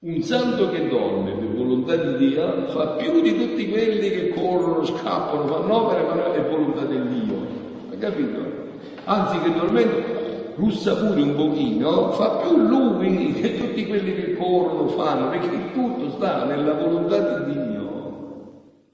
Un 0.00 0.22
santo 0.22 0.70
che 0.70 0.88
dorme 0.88 1.32
per 1.32 1.48
volontà 1.48 1.96
di 1.96 2.28
Dio 2.28 2.68
fa 2.68 2.92
più 2.92 3.20
di 3.20 3.36
tutti 3.36 3.68
quelli 3.68 4.10
che 4.10 4.28
corrono, 4.30 4.82
scappano, 4.82 5.46
fanno 5.46 5.84
opere, 5.84 6.02
ma 6.04 6.32
è 6.32 6.48
volontà 6.48 6.86
di 6.86 7.20
Dio. 7.20 7.46
Hai 7.90 7.98
capito? 7.98 8.56
Anzi 9.04 9.40
che 9.40 9.52
dormendo 9.52 10.17
russa 10.58 10.96
pure 10.96 11.22
un 11.22 11.36
pochino, 11.36 12.10
fa 12.12 12.30
più 12.42 12.56
lui 12.56 13.32
che 13.32 13.58
tutti 13.58 13.86
quelli 13.86 14.12
che 14.14 14.36
corrono 14.36 14.88
fanno, 14.88 15.30
perché 15.30 15.72
tutto 15.72 16.10
sta 16.16 16.44
nella 16.44 16.74
volontà 16.74 17.44
di 17.44 17.52
Dio. 17.52 17.76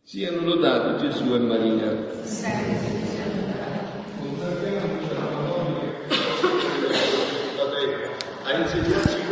Siano 0.03 0.45
lodati 0.45 1.09
Gesù 1.09 1.35
e 1.35 1.39
Maria. 1.39 2.13
A 8.47 8.59
insegnarci 8.59 8.93
questo, 8.93 9.24